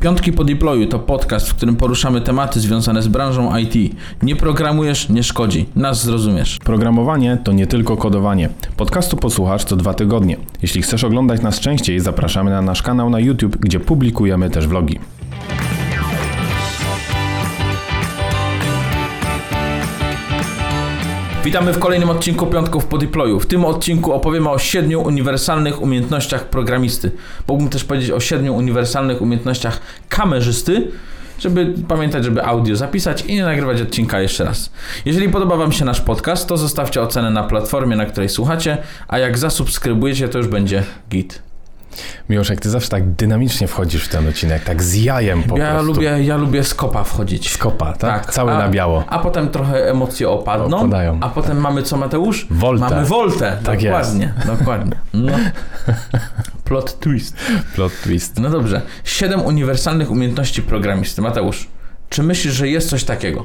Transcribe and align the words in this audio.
Piątki 0.00 0.32
po 0.32 0.44
deployu 0.44 0.86
to 0.86 0.98
podcast, 0.98 1.48
w 1.48 1.54
którym 1.54 1.76
poruszamy 1.76 2.20
tematy 2.20 2.60
związane 2.60 3.02
z 3.02 3.08
branżą 3.08 3.56
IT. 3.56 3.96
Nie 4.22 4.36
programujesz, 4.36 5.08
nie 5.08 5.22
szkodzi. 5.22 5.66
Nas 5.76 6.04
zrozumiesz. 6.04 6.58
Programowanie 6.64 7.38
to 7.44 7.52
nie 7.52 7.66
tylko 7.66 7.96
kodowanie. 7.96 8.48
Podcastu 8.76 9.16
posłuchasz 9.16 9.64
co 9.64 9.76
dwa 9.76 9.94
tygodnie. 9.94 10.36
Jeśli 10.62 10.82
chcesz 10.82 11.04
oglądać 11.04 11.42
nas 11.42 11.60
częściej, 11.60 12.00
zapraszamy 12.00 12.50
na 12.50 12.62
nasz 12.62 12.82
kanał 12.82 13.10
na 13.10 13.20
YouTube, 13.20 13.56
gdzie 13.56 13.80
publikujemy 13.80 14.50
też 14.50 14.66
vlogi. 14.66 14.98
Witamy 21.48 21.72
w 21.72 21.78
kolejnym 21.78 22.10
odcinku 22.10 22.46
Piątków 22.46 22.86
po 22.86 22.98
deployu. 22.98 23.40
W 23.40 23.46
tym 23.46 23.64
odcinku 23.64 24.12
opowiemy 24.12 24.50
o 24.50 24.58
siedmiu 24.58 25.02
uniwersalnych 25.02 25.82
umiejętnościach 25.82 26.44
programisty. 26.44 27.10
Mógłbym 27.48 27.68
też 27.68 27.84
powiedzieć 27.84 28.10
o 28.10 28.20
siedmiu 28.20 28.56
uniwersalnych 28.56 29.22
umiejętnościach 29.22 29.80
kamerzysty, 30.08 30.90
żeby 31.38 31.74
pamiętać, 31.88 32.24
żeby 32.24 32.44
audio 32.44 32.76
zapisać 32.76 33.24
i 33.24 33.34
nie 33.34 33.42
nagrywać 33.42 33.82
odcinka 33.82 34.20
jeszcze 34.20 34.44
raz. 34.44 34.70
Jeżeli 35.04 35.28
podoba 35.28 35.56
Wam 35.56 35.72
się 35.72 35.84
nasz 35.84 36.00
podcast, 36.00 36.48
to 36.48 36.56
zostawcie 36.56 37.02
ocenę 37.02 37.30
na 37.30 37.42
platformie, 37.42 37.96
na 37.96 38.06
której 38.06 38.28
słuchacie, 38.28 38.78
a 39.08 39.18
jak 39.18 39.38
zasubskrybujecie, 39.38 40.28
to 40.28 40.38
już 40.38 40.48
będzie 40.48 40.82
git. 41.10 41.42
Miłoszek, 42.28 42.60
ty 42.60 42.70
zawsze 42.70 42.88
tak 42.88 43.10
dynamicznie 43.10 43.68
wchodzisz 43.68 44.04
w 44.04 44.08
ten 44.08 44.28
odcinek, 44.28 44.64
tak 44.64 44.82
z 44.82 44.94
jajem 44.94 45.42
po 45.42 45.58
ja 45.58 45.70
prostu. 45.70 45.86
Lubię, 45.86 46.22
ja 46.22 46.36
lubię 46.36 46.64
z 46.64 46.74
kopa 46.74 47.04
wchodzić. 47.04 47.52
Z 47.52 47.58
kopa, 47.58 47.92
tak? 47.92 48.32
Cały 48.32 48.52
a, 48.52 48.58
na 48.58 48.68
biało. 48.68 49.04
A 49.08 49.18
potem 49.18 49.48
trochę 49.48 49.90
emocje 49.90 50.28
opadną. 50.28 50.76
Opadają. 50.78 51.18
A 51.20 51.28
potem 51.28 51.60
mamy 51.60 51.82
co, 51.82 51.96
Mateusz? 51.96 52.46
Voltę. 52.50 52.80
Mamy 52.90 53.06
Voltę. 53.06 53.58
Tak 53.64 53.82
jest. 53.82 53.84
dokładnie, 53.84 54.34
dokładnie. 54.46 54.96
No. 55.14 55.32
Plot 56.64 56.98
twist. 57.00 57.36
Plot 57.74 57.92
twist. 58.02 58.38
No 58.38 58.50
dobrze. 58.50 58.82
Siedem 59.04 59.40
uniwersalnych 59.40 60.10
umiejętności 60.10 60.62
programisty. 60.62 61.22
Mateusz, 61.22 61.68
czy 62.08 62.22
myślisz, 62.22 62.54
że 62.54 62.68
jest 62.68 62.88
coś 62.90 63.04
takiego? 63.04 63.44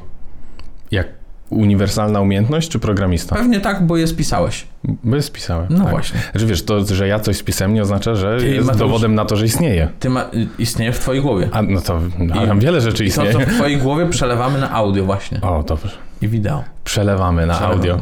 Jak 0.92 1.08
uniwersalna 1.50 2.22
umiejętność 2.22 2.70
czy 2.70 2.80
programista? 2.80 3.36
Pewnie 3.36 3.60
tak, 3.60 3.86
bo 3.86 3.98
je 3.98 4.08
spisałeś. 4.08 4.68
By 5.04 5.22
spisałem. 5.22 5.68
No 5.70 5.80
tak. 5.80 5.90
właśnie. 5.90 6.20
Że 6.36 6.46
wiesz, 6.46 6.64
to, 6.66 6.86
że 6.86 7.08
ja 7.08 7.20
coś 7.20 7.38
spisałem 7.38 7.74
nie 7.74 7.82
oznacza, 7.82 8.16
że 8.16 8.38
Ty, 8.40 8.48
jest 8.50 8.68
Mateusz- 8.68 8.78
dowodem 8.78 9.16
na 9.16 9.26
to, 9.26 9.36
że 9.36 9.46
istnieje. 9.46 9.90
Ty 10.00 10.10
ma, 10.10 10.22
y, 10.24 10.48
istnieje 10.60 10.92
w 10.92 11.00
twojej 11.00 11.22
głowie. 11.22 11.50
A 11.52 11.62
no 11.62 11.82
to 11.82 12.00
no, 12.20 12.44
I- 12.44 12.48
tam 12.48 12.60
wiele 12.60 12.82
rzeczy 12.82 13.06
I 13.06 13.12
to, 13.12 13.24
istnieje. 13.26 13.46
co 13.46 13.52
w 13.52 13.56
twojej 13.56 13.78
głowie 13.78 14.06
przelewamy 14.10 14.60
na 14.60 14.72
audio 14.72 15.06
właśnie. 15.06 15.42
O, 15.42 15.64
dobrze. 15.68 15.92
I 16.22 16.28
wideo. 16.28 16.64
Przelewamy 16.84 17.46
na 17.46 17.54
Przelewamy. 17.54 17.76
audio. 17.80 17.98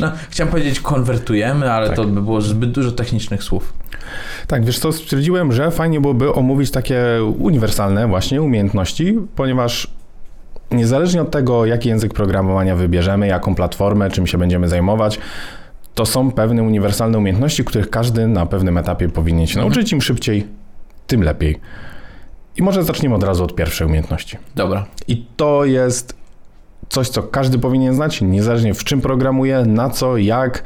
No, 0.00 0.12
chciałem 0.30 0.50
powiedzieć 0.50 0.80
konwertujemy, 0.80 1.72
ale 1.72 1.86
Tak. 1.86 1.96
to 1.96 2.04
by 2.04 2.22
było 2.22 2.40
zbyt 2.40 2.70
dużo 2.72 2.92
technicznych 2.92 3.42
słów. 3.42 3.72
Tak, 4.46 4.64
wiesz 4.64 4.78
co, 4.78 4.92
stwierdziłem, 4.92 5.52
że 5.52 5.70
fajnie 5.70 6.00
byłoby 6.00 6.34
omówić 6.34 6.70
takie 6.70 7.04
uniwersalne 7.38 8.06
właśnie 8.08 8.42
umiejętności, 8.42 9.18
ponieważ 9.36 9.88
niezależnie 10.70 11.22
od 11.22 11.30
tego, 11.30 11.66
jaki 11.66 11.88
język 11.88 12.14
programowania 12.14 12.76
wybierzemy, 12.76 13.26
jaką 13.26 13.54
platformę, 13.54 14.10
czym 14.10 14.26
się 14.26 14.38
będziemy 14.38 14.68
zajmować, 14.68 15.18
to 15.94 16.06
są 16.06 16.32
pewne 16.32 16.62
uniwersalne 16.62 17.18
umiejętności, 17.18 17.64
których 17.64 17.90
każdy 17.90 18.26
na 18.28 18.46
pewnym 18.46 18.78
etapie 18.78 19.08
powinien 19.08 19.46
się 19.46 19.58
nauczyć. 19.58 19.92
Im 19.92 20.02
szybciej, 20.02 20.46
tym 21.06 21.22
lepiej. 21.22 21.60
I 22.56 22.62
może 22.62 22.82
zaczniemy 22.82 23.14
od 23.14 23.22
razu 23.22 23.44
od 23.44 23.54
pierwszej 23.54 23.86
umiejętności. 23.86 24.36
Dobra. 24.54 24.86
I 25.08 25.26
to 25.36 25.64
jest 25.64 26.16
coś, 26.88 27.08
co 27.08 27.22
każdy 27.22 27.58
powinien 27.58 27.94
znać, 27.94 28.20
niezależnie 28.20 28.74
w 28.74 28.84
czym 28.84 29.00
programuje, 29.00 29.64
na 29.66 29.90
co, 29.90 30.16
jak. 30.16 30.62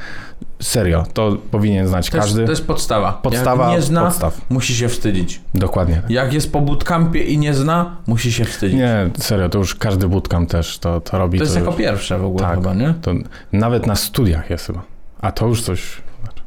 Serio, 0.60 1.04
to 1.14 1.36
powinien 1.50 1.88
znać 1.88 2.10
To 2.10 2.16
jest, 2.16 2.28
każdy. 2.28 2.44
to 2.44 2.50
jest 2.50 2.66
podstawa. 2.66 3.12
Podstawa 3.12 3.64
Jak 3.64 3.72
nie 3.76 3.82
zna, 3.82 4.04
podstaw. 4.04 4.40
musi 4.50 4.74
się 4.74 4.88
wstydzić. 4.88 5.40
Dokładnie. 5.54 6.02
Jak 6.08 6.32
jest 6.32 6.52
po 6.52 6.60
bootcampie 6.60 7.22
i 7.24 7.38
nie 7.38 7.54
zna, 7.54 7.96
musi 8.06 8.32
się 8.32 8.44
wstydzić. 8.44 8.78
Nie, 8.78 9.10
serio, 9.18 9.48
to 9.48 9.58
już 9.58 9.74
każdy 9.74 10.08
bootcamp 10.08 10.50
też 10.50 10.78
to, 10.78 11.00
to 11.00 11.18
robi. 11.18 11.38
To 11.38 11.44
jest 11.44 11.56
jako 11.56 11.72
pierwsze 11.72 12.18
w 12.18 12.24
ogóle 12.24 12.44
Tak. 12.44 12.54
chyba, 12.54 12.74
nie? 12.74 12.94
to 13.02 13.12
nawet 13.52 13.86
na 13.86 13.96
studiach 13.96 14.50
jest 14.50 14.66
chyba. 14.66 14.82
A 15.20 15.32
to 15.32 15.46
już 15.46 15.62
coś. 15.62 15.82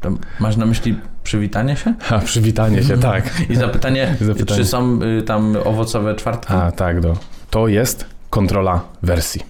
To 0.02 0.10
masz 0.40 0.58
na 0.58 0.66
myśli 0.66 1.00
przywitanie 1.24 1.76
się? 1.76 1.94
A 2.10 2.20
przywitanie 2.20 2.84
się, 2.84 2.98
tak. 2.98 3.32
I 3.50 3.56
zapytanie, 3.56 4.16
Zapytanie. 4.22 4.58
czy 4.60 4.66
są 4.66 5.00
y, 5.20 5.22
tam 5.22 5.56
owocowe 5.66 6.16
czwartki? 6.16 6.54
A 6.54 6.72
tak, 6.72 7.02
do. 7.02 7.18
To 7.50 7.68
jest 7.68 8.06
kontrola 8.30 8.82
wersji. 9.04 9.42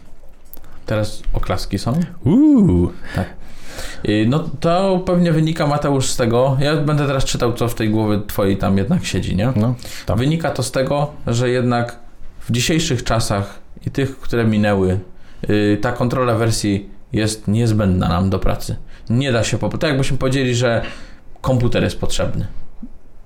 Teraz 0.86 1.22
oklaski 1.34 1.80
są? 1.80 2.00
Uuu. 2.24 2.86
Y, 3.18 3.24
No 4.28 4.50
to 4.60 5.02
pewnie 5.06 5.32
wynika, 5.32 5.68
Mateusz, 5.68 6.10
z 6.10 6.18
tego, 6.18 6.58
ja 6.60 6.76
będę 6.76 7.08
teraz 7.08 7.26
czytał, 7.26 7.54
co 7.54 7.68
w 7.68 7.76
tej 7.76 7.90
głowie 7.90 8.20
twojej 8.28 8.58
tam 8.58 8.78
jednak 8.78 9.06
siedzi, 9.06 9.36
nie? 9.36 9.54
No, 9.56 9.76
tak. 10.06 10.18
Wynika 10.18 10.52
to 10.52 10.64
z 10.64 10.72
tego, 10.72 11.12
że 11.28 11.50
jednak 11.50 12.00
w 12.40 12.52
dzisiejszych 12.52 13.04
czasach 13.04 13.60
i 13.86 13.92
tych, 13.92 14.20
które 14.20 14.46
minęły, 14.46 15.00
y, 15.50 15.78
ta 15.82 15.92
kontrola 15.92 16.36
wersji 16.36 16.90
jest 17.14 17.48
niezbędna 17.48 18.10
nam 18.10 18.30
do 18.30 18.40
pracy. 18.40 18.76
Nie 19.10 19.32
da 19.32 19.44
się 19.44 19.58
po 19.58 19.70
Tak 19.70 19.90
jakbyśmy 19.90 20.18
powiedzieli, 20.18 20.56
że 20.56 20.82
komputer 21.42 21.84
jest 21.84 22.00
potrzebny. 22.00 22.48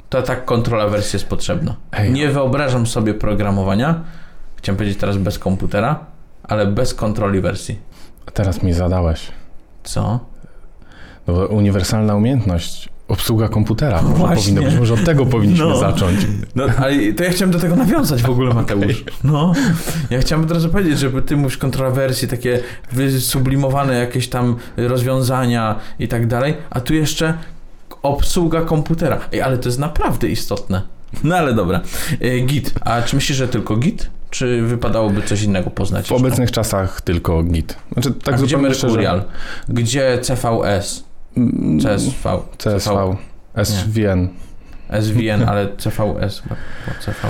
To 0.09 0.21
tak 0.21 0.45
kontrola 0.45 0.87
wersji 0.87 1.17
jest 1.17 1.27
potrzebna. 1.27 1.75
Ej. 1.91 2.11
Nie 2.11 2.29
wyobrażam 2.29 2.87
sobie 2.87 3.13
programowania, 3.13 4.03
chciałem 4.55 4.77
powiedzieć 4.77 4.99
teraz 4.99 5.17
bez 5.17 5.39
komputera, 5.39 6.05
ale 6.43 6.67
bez 6.67 6.93
kontroli 6.93 7.41
wersji. 7.41 7.79
A 8.25 8.31
teraz 8.31 8.63
mi 8.63 8.73
zadałeś. 8.73 9.31
Co? 9.83 10.19
No 11.27 11.33
bo 11.33 11.45
uniwersalna 11.47 12.15
umiejętność. 12.15 12.89
Obsługa 13.07 13.49
komputera. 13.49 14.01
Może, 14.01 14.15
Właśnie. 14.15 14.35
powinno 14.53 14.61
być, 14.71 14.79
może 14.79 14.93
od 14.93 15.03
tego 15.03 15.25
powinniśmy 15.25 15.65
No. 15.65 15.77
zacząć. 15.77 16.19
No, 16.55 16.63
ale 16.77 17.13
to 17.13 17.23
ja 17.23 17.29
chciałem 17.29 17.51
do 17.51 17.59
tego 17.59 17.75
nawiązać 17.75 18.21
w 18.23 18.29
ogóle, 18.29 18.53
Mateusz. 18.53 19.03
No, 19.23 19.53
ja 20.09 20.19
chciałem 20.19 20.45
od 20.45 20.51
razu 20.51 20.69
powiedzieć, 20.69 20.99
żeby 20.99 21.21
ty 21.21 21.37
mówisz 21.37 21.57
kontrowersji, 21.57 22.27
takie 22.27 22.59
wysublimowane 22.91 23.93
jakieś 23.95 24.27
tam 24.29 24.55
rozwiązania 24.77 25.75
i 25.99 26.07
tak 26.07 26.27
dalej, 26.27 26.57
a 26.69 26.79
tu 26.79 26.93
jeszcze 26.93 27.33
obsługa 28.03 28.61
komputera. 28.61 29.19
Ej, 29.33 29.41
ale 29.41 29.57
to 29.57 29.69
jest 29.69 29.79
naprawdę 29.79 30.27
istotne. 30.27 30.81
No 31.23 31.35
ale 31.35 31.53
dobra. 31.53 31.81
E, 32.21 32.39
Git. 32.39 32.73
A 32.81 33.01
czy 33.01 33.15
myślisz, 33.15 33.37
że 33.37 33.47
tylko 33.47 33.75
Git? 33.75 34.09
Czy 34.29 34.61
wypadałoby 34.61 35.21
coś 35.21 35.41
innego 35.43 35.69
poznać? 35.69 36.07
W 36.07 36.11
obecnych 36.11 36.51
czasach 36.51 37.01
tylko 37.01 37.43
Git. 37.43 37.75
Znaczy, 37.93 38.11
tak 38.11 38.35
a 38.35 38.37
gdzie 38.37 38.57
Mercurial? 38.57 39.23
Gdzie 39.69 40.19
CVS? 40.21 41.03
CSV? 41.83 42.39
CSV. 42.57 43.15
SVN. 43.63 44.27
SVN, 45.01 45.43
ale 45.47 45.67
CVS. 45.77 46.43
CV. 46.99 47.27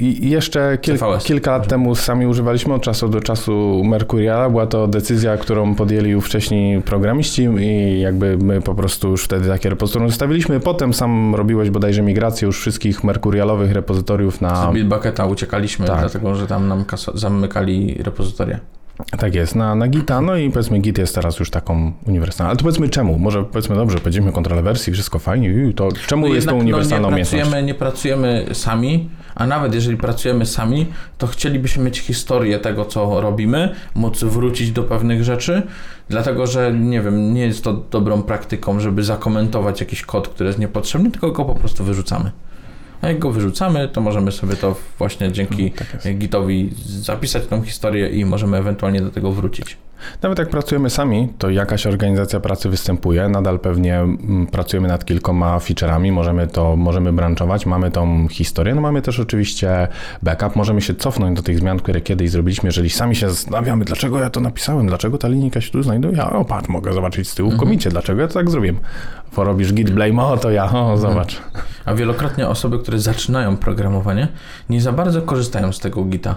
I 0.00 0.30
jeszcze 0.30 0.78
kil, 0.80 0.98
kilka 1.24 1.50
lat 1.50 1.68
temu 1.68 1.94
sami 1.94 2.26
używaliśmy 2.26 2.74
od 2.74 2.82
czasu 2.82 3.08
do 3.08 3.20
czasu 3.20 3.82
Mercuriala. 3.84 4.50
Była 4.50 4.66
to 4.66 4.88
decyzja, 4.88 5.36
którą 5.36 5.74
podjęli 5.74 6.10
już 6.10 6.24
wcześniej 6.24 6.82
programiści 6.82 7.42
i 7.60 8.00
jakby 8.00 8.38
my 8.38 8.60
po 8.60 8.74
prostu 8.74 9.08
już 9.10 9.24
wtedy 9.24 9.48
takie 9.48 9.70
repozytorium 9.70 10.10
zostawiliśmy. 10.10 10.60
Potem 10.60 10.94
sam 10.94 11.34
robiłeś 11.34 11.70
bodajże 11.70 12.02
migrację 12.02 12.46
już 12.46 12.60
wszystkich 12.60 13.04
mercurialowych 13.04 13.72
repozytoriów 13.72 14.40
na... 14.40 14.70
Z 14.70 14.74
Bitbucketa 14.74 15.26
uciekaliśmy, 15.26 15.86
Tak. 15.86 16.00
dlatego 16.00 16.34
że 16.34 16.46
tam 16.46 16.68
nam 16.68 16.84
zamykali 17.14 17.94
repozytoria. 18.02 18.58
Tak 19.18 19.34
jest, 19.34 19.54
na, 19.54 19.74
na 19.74 19.88
Gita. 19.88 20.20
No 20.20 20.36
i 20.36 20.50
powiedzmy 20.50 20.78
Git 20.78 20.98
jest 20.98 21.14
teraz 21.14 21.38
już 21.38 21.50
taką 21.50 21.92
uniwersalną. 22.06 22.48
Ale 22.48 22.56
to 22.56 22.64
powiedzmy 22.64 22.88
czemu? 22.88 23.18
Może 23.18 23.44
powiedzmy 23.44 23.76
dobrze, 23.76 23.98
powiedzieliśmy 23.98 24.32
kontrolę 24.32 24.62
wersji, 24.62 24.92
wszystko 24.92 25.18
fajnie. 25.18 25.72
To 25.76 25.88
czemu 26.06 26.34
jest 26.34 26.46
to 26.46 26.54
Jednak, 26.54 26.62
uniwersalna 26.62 27.10
no, 27.10 27.16
nie 27.16 27.24
pracujemy, 27.24 27.62
nie 27.62 27.74
pracujemy 27.74 28.46
sami, 28.52 29.10
a 29.34 29.46
nawet 29.46 29.74
jeżeli 29.74 29.96
pracujemy 29.96 30.46
sami, 30.46 30.86
to 31.18 31.26
chcielibyśmy 31.26 31.84
mieć 31.84 31.98
historię 31.98 32.58
tego, 32.58 32.84
co 32.84 33.20
robimy, 33.20 33.74
móc 33.94 34.24
wrócić 34.24 34.72
do 34.72 34.82
pewnych 34.82 35.24
rzeczy, 35.24 35.62
dlatego 36.08 36.46
że, 36.46 36.72
nie 36.72 37.00
wiem, 37.00 37.34
nie 37.34 37.46
jest 37.46 37.64
to 37.64 37.72
dobrą 37.72 38.22
praktyką, 38.22 38.80
żeby 38.80 39.04
zakomentować 39.04 39.80
jakiś 39.80 40.02
kod, 40.02 40.28
który 40.28 40.46
jest 40.46 40.58
niepotrzebny, 40.58 41.10
tylko 41.10 41.30
go 41.32 41.44
po 41.44 41.54
prostu 41.54 41.84
wyrzucamy. 41.84 42.30
A 43.02 43.08
jak 43.08 43.18
go 43.18 43.30
wyrzucamy, 43.30 43.88
to 43.88 44.00
możemy 44.00 44.32
sobie 44.32 44.56
to 44.56 44.76
właśnie 44.98 45.32
dzięki 45.32 45.70
Tak 45.70 45.94
jest. 45.94 46.18
Gitowi 46.18 46.70
zapisać 46.86 47.46
tą 47.46 47.62
historię 47.62 48.08
i 48.08 48.24
możemy 48.24 48.56
ewentualnie 48.56 49.00
do 49.00 49.10
tego 49.10 49.32
wrócić. 49.32 49.76
Nawet 50.22 50.38
jak 50.38 50.48
pracujemy 50.48 50.90
sami, 50.90 51.28
to 51.38 51.50
jakaś 51.50 51.86
organizacja 51.86 52.40
pracy 52.40 52.68
występuje. 52.68 53.28
Nadal 53.28 53.60
pewnie 53.60 53.98
mm, 53.98 54.46
pracujemy 54.46 54.88
nad 54.88 55.04
kilkoma 55.04 55.58
featureami, 55.58 56.12
możemy 56.12 56.46
to, 56.46 56.76
możemy 56.76 57.12
branchować, 57.12 57.66
mamy 57.66 57.90
tą 57.90 58.28
historię, 58.28 58.74
no 58.74 58.80
mamy 58.80 59.02
też 59.02 59.20
oczywiście 59.20 59.88
backup, 60.22 60.56
możemy 60.56 60.80
się 60.80 60.94
cofnąć 60.94 61.36
do 61.36 61.42
tych 61.42 61.58
zmian, 61.58 61.78
które 61.78 62.00
kiedyś 62.00 62.30
zrobiliśmy, 62.30 62.68
jeżeli 62.68 62.90
sami 62.90 63.16
się 63.16 63.30
zastanawiamy, 63.30 63.84
dlaczego 63.84 64.18
ja 64.18 64.30
to 64.30 64.40
napisałem, 64.40 64.86
dlaczego 64.86 65.18
ta 65.18 65.28
linijka 65.28 65.60
się 65.60 65.70
tu 65.70 65.82
znajduje, 65.82 66.16
ja 66.16 66.30
o 66.30 66.44
patrz, 66.44 66.68
mogę 66.68 66.92
zobaczyć 66.92 67.28
z 67.28 67.34
tyłu 67.34 67.50
w 67.50 67.56
komicie, 67.56 67.90
dlaczego 67.90 68.20
ja 68.20 68.28
to 68.28 68.34
tak 68.34 68.50
zrobiłem. 68.50 68.78
Porobisz 69.34 69.72
git 69.72 69.90
blame, 69.90 70.22
o 70.22 70.36
to 70.36 70.50
ja, 70.50 70.72
o 70.72 70.96
zobacz. 70.96 71.42
A 71.84 71.94
wielokrotnie 71.94 72.48
osoby, 72.48 72.78
które 72.78 72.98
zaczynają 72.98 73.56
programowanie, 73.56 74.28
nie 74.68 74.80
za 74.80 74.92
bardzo 74.92 75.22
korzystają 75.22 75.72
z 75.72 75.80
tego 75.80 76.04
Gita. 76.04 76.36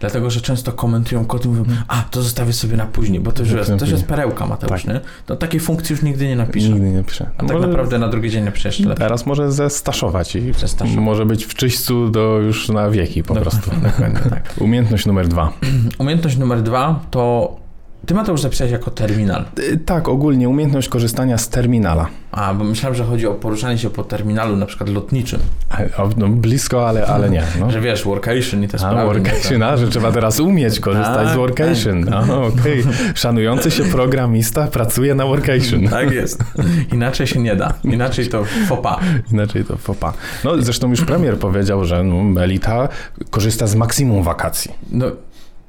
Dlatego, 0.00 0.30
że 0.30 0.40
często 0.40 0.72
komentują 0.72 1.24
kod 1.24 1.44
i 1.44 1.48
mówią, 1.48 1.64
a 1.88 2.02
to 2.10 2.22
zostawię 2.22 2.52
sobie 2.52 2.76
na 2.76 2.86
później, 2.86 3.20
bo 3.20 3.32
to 3.32 3.42
już 3.42 3.52
jest, 3.52 3.70
to 3.70 3.84
już 3.84 3.90
jest 3.90 4.04
perełka, 4.04 4.46
Mateusz, 4.46 4.82
Tak. 4.84 4.94
nie? 4.94 5.00
To 5.26 5.36
takiej 5.36 5.60
funkcji 5.60 5.92
już 5.92 6.02
nigdy 6.02 6.26
nie 6.28 6.36
napiszę. 6.36 6.68
Nigdy 6.68 6.90
nie 6.90 7.04
piszę. 7.04 7.30
A 7.38 7.40
tak 7.42 7.52
Może 7.52 7.66
naprawdę 7.68 7.98
na 7.98 8.08
drugi 8.08 8.30
dzień 8.30 8.44
jeszcze 8.44 8.68
lepiej. 8.68 8.96
Teraz 8.96 9.26
może 9.26 9.52
zestaszować 9.52 10.36
i 10.36 10.52
Zestaszować. 10.52 11.04
może 11.04 11.26
być 11.26 11.44
w 11.44 11.54
czyśćcu 11.54 12.08
do 12.08 12.38
już 12.38 12.68
na 12.68 12.90
wieki 12.90 13.22
po 13.22 13.34
prostu. 13.34 13.70
Dokładnie 13.82 14.20
tak. 14.30 14.54
Umiejętność 14.60 15.06
numer 15.06 15.28
dwa. 15.28 15.52
Umiejętność 15.98 16.36
numer 16.36 16.62
dwa 16.62 17.00
to... 17.10 17.56
Ty 18.06 18.14
Mateusz 18.14 18.40
zapisałeś 18.40 18.72
jako 18.72 18.90
terminal. 18.90 19.44
Y, 19.58 19.78
Tak, 19.78 20.08
ogólnie 20.08 20.48
umiejętność 20.48 20.88
korzystania 20.88 21.38
z 21.38 21.48
terminala. 21.48 22.06
A, 22.32 22.54
bo 22.54 22.64
myślałem, 22.64 22.94
że 22.96 23.04
chodzi 23.04 23.26
o 23.26 23.34
poruszanie 23.34 23.78
się 23.78 23.90
po 23.90 24.04
terminalu, 24.04 24.56
na 24.56 24.66
przykład 24.66 24.90
lotniczym. 24.90 25.40
A, 25.70 25.78
No, 26.16 26.28
blisko, 26.28 26.88
ale, 26.88 27.06
ale 27.06 27.30
nie. 27.30 27.42
No. 27.60 27.70
Że 27.70 27.80
wiesz, 27.80 28.04
workation 28.04 28.62
i 28.64 28.68
te 28.68 28.74
A, 28.74 28.78
sprawy. 28.78 28.96
nie? 28.96 29.04
workation, 29.04 29.62
a, 29.62 29.76
że 29.76 29.88
trzeba 29.88 30.12
teraz 30.12 30.40
umieć 30.40 30.80
korzystać 30.80 31.26
z 31.26 31.30
Tak, 31.30 31.36
workation. 31.36 32.14
A, 32.14 32.20
okej. 32.36 32.84
Szanujący 33.14 33.70
się 33.70 33.84
programista 33.84 34.66
pracuje 34.66 35.14
na 35.14 35.26
workation. 35.26 35.88
Tak 35.88 36.10
jest. 36.10 36.44
Inaczej 36.92 37.26
się 37.26 37.40
nie 37.40 37.56
da. 37.56 37.74
Inaczej 37.84 38.28
to 38.28 38.44
fopa. 38.68 39.00
Inaczej 39.32 39.64
to 39.64 39.76
fopa. 39.76 40.12
No, 40.44 40.62
zresztą 40.62 40.90
już 40.90 41.04
premier 41.04 41.38
powiedział, 41.38 41.84
że 41.84 42.04
no, 42.04 42.40
elita 42.42 42.88
korzysta 43.30 43.66
z 43.66 43.74
maksimum 43.74 44.22
wakacji. 44.22 44.70
No, 44.90 45.06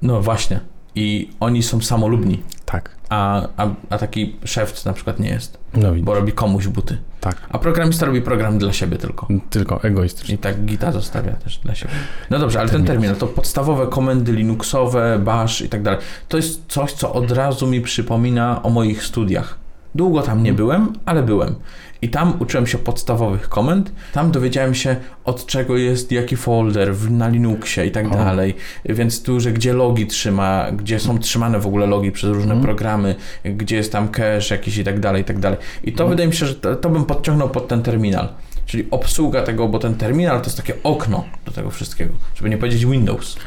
no 0.01 0.21
właśnie. 0.21 0.59
I 0.97 1.29
oni 1.39 1.63
są 1.63 1.81
samolubni. 1.81 2.43
Tak. 2.65 2.95
A, 3.09 3.47
a, 3.57 3.69
a 3.89 3.97
taki 3.97 4.35
szef 4.45 4.85
na 4.85 4.93
przykład 4.93 5.19
nie 5.19 5.29
jest, 5.29 5.57
No 5.73 5.93
bo 6.01 6.13
robi 6.13 6.31
komuś 6.31 6.67
buty. 6.67 6.97
Tak. 7.21 7.41
A 7.49 7.57
programista 7.57 8.05
robi 8.05 8.21
program 8.21 8.57
dla 8.57 8.73
siebie 8.73 8.97
tylko. 8.97 9.27
Tylko 9.49 9.83
egoistycznie. 9.83 10.35
I 10.35 10.37
tak 10.37 10.65
gita 10.65 10.91
zostawia 10.91 11.33
też 11.33 11.57
dla 11.57 11.75
siebie. 11.75 11.93
No 12.29 12.39
dobrze, 12.39 12.59
ale 12.59 12.69
ten 12.69 12.85
terminal 12.85 13.15
to 13.15 13.27
podstawowe 13.27 13.87
komendy 13.87 14.31
Linuxowe, 14.31 15.19
bash 15.19 15.61
i 15.61 15.69
tak 15.69 15.83
dalej. 15.83 15.99
To 16.27 16.37
jest 16.37 16.61
coś, 16.67 16.93
co 16.93 17.13
od 17.13 17.31
razu 17.31 17.67
mi 17.67 17.81
przypomina 17.81 18.63
o 18.63 18.69
moich 18.69 19.03
studiach. 19.03 19.66
Długo 19.97 20.21
tam 20.21 20.43
nie 20.43 20.53
byłem, 20.53 20.93
ale 21.05 21.23
byłem. 21.23 21.55
I 22.01 22.09
tam 22.09 22.33
uczyłem 22.39 22.67
się 22.67 22.77
podstawowych 22.77 23.49
komend. 23.49 23.91
Tam 24.13 24.31
dowiedziałem 24.31 24.75
się, 24.75 24.95
od 25.25 25.45
czego 25.45 25.77
jest 25.77 26.11
jaki 26.11 26.37
folder 26.37 26.95
w, 26.95 27.11
na 27.11 27.27
Linuxie 27.27 27.85
i 27.85 27.91
tak 27.91 28.09
dalej. 28.09 28.55
Więc 28.85 29.23
tu, 29.23 29.39
że 29.39 29.51
gdzie 29.51 29.73
logi 29.73 30.07
trzyma, 30.07 30.71
gdzie 30.71 30.99
są 30.99 31.19
trzymane 31.19 31.59
w 31.59 31.67
ogóle 31.67 31.87
logi 31.87 32.11
przez 32.11 32.29
różne 32.29 32.61
programy, 32.61 33.15
gdzie 33.43 33.75
jest 33.75 33.91
tam 33.91 34.07
cache 34.07 34.55
jakiś 34.55 34.77
i 34.77 34.83
tak 34.83 34.99
dalej, 34.99 35.21
i 35.21 35.25
tak 35.25 35.39
dalej. 35.39 35.59
I 35.83 35.93
to 35.93 36.07
wydaje 36.07 36.27
mi 36.27 36.35
się, 36.35 36.45
że 36.45 36.55
to, 36.55 36.75
to 36.75 36.89
bym 36.89 37.05
podciągnął 37.05 37.49
pod 37.49 37.67
ten 37.67 37.83
terminal. 37.83 38.29
Czyli 38.65 38.87
obsługa 38.91 39.41
tego, 39.41 39.67
bo 39.67 39.79
ten 39.79 39.95
terminal 39.95 40.41
to 40.41 40.45
jest 40.45 40.57
takie 40.57 40.73
okno 40.83 41.25
do 41.45 41.51
tego 41.51 41.71
wszystkiego, 41.71 42.13
żeby 42.35 42.49
nie 42.49 42.57
powiedzieć 42.57 42.85
Windows. 42.85 43.37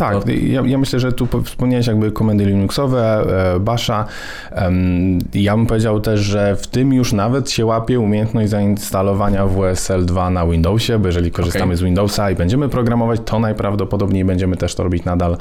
Tak, 0.00 0.26
ja, 0.42 0.62
ja 0.66 0.78
myślę, 0.78 1.00
że 1.00 1.12
tu 1.12 1.26
po- 1.26 1.42
wspomniałeś 1.42 1.86
jakby 1.86 2.12
komendy 2.12 2.44
Linuxowe, 2.44 3.24
e, 3.54 3.60
Basha. 3.60 4.04
Ja 5.34 5.56
bym 5.56 5.66
powiedział 5.66 6.00
też, 6.00 6.20
że 6.20 6.56
w 6.56 6.66
tym 6.66 6.92
już 6.92 7.12
nawet 7.12 7.50
się 7.50 7.66
łapie 7.66 8.00
umiejętność 8.00 8.50
zainstalowania 8.50 9.46
WSL 9.46 10.06
2 10.06 10.30
na 10.30 10.46
Windowsie, 10.46 10.98
bo 10.98 11.06
jeżeli 11.06 11.30
korzystamy 11.30 11.64
Okej. 11.64 11.76
z 11.76 11.82
Windowsa 11.82 12.30
i 12.30 12.34
będziemy 12.34 12.68
programować, 12.68 13.20
to 13.24 13.38
najprawdopodobniej 13.38 14.24
będziemy 14.24 14.56
też 14.56 14.74
to 14.74 14.82
robić 14.82 15.04
nadal 15.04 15.36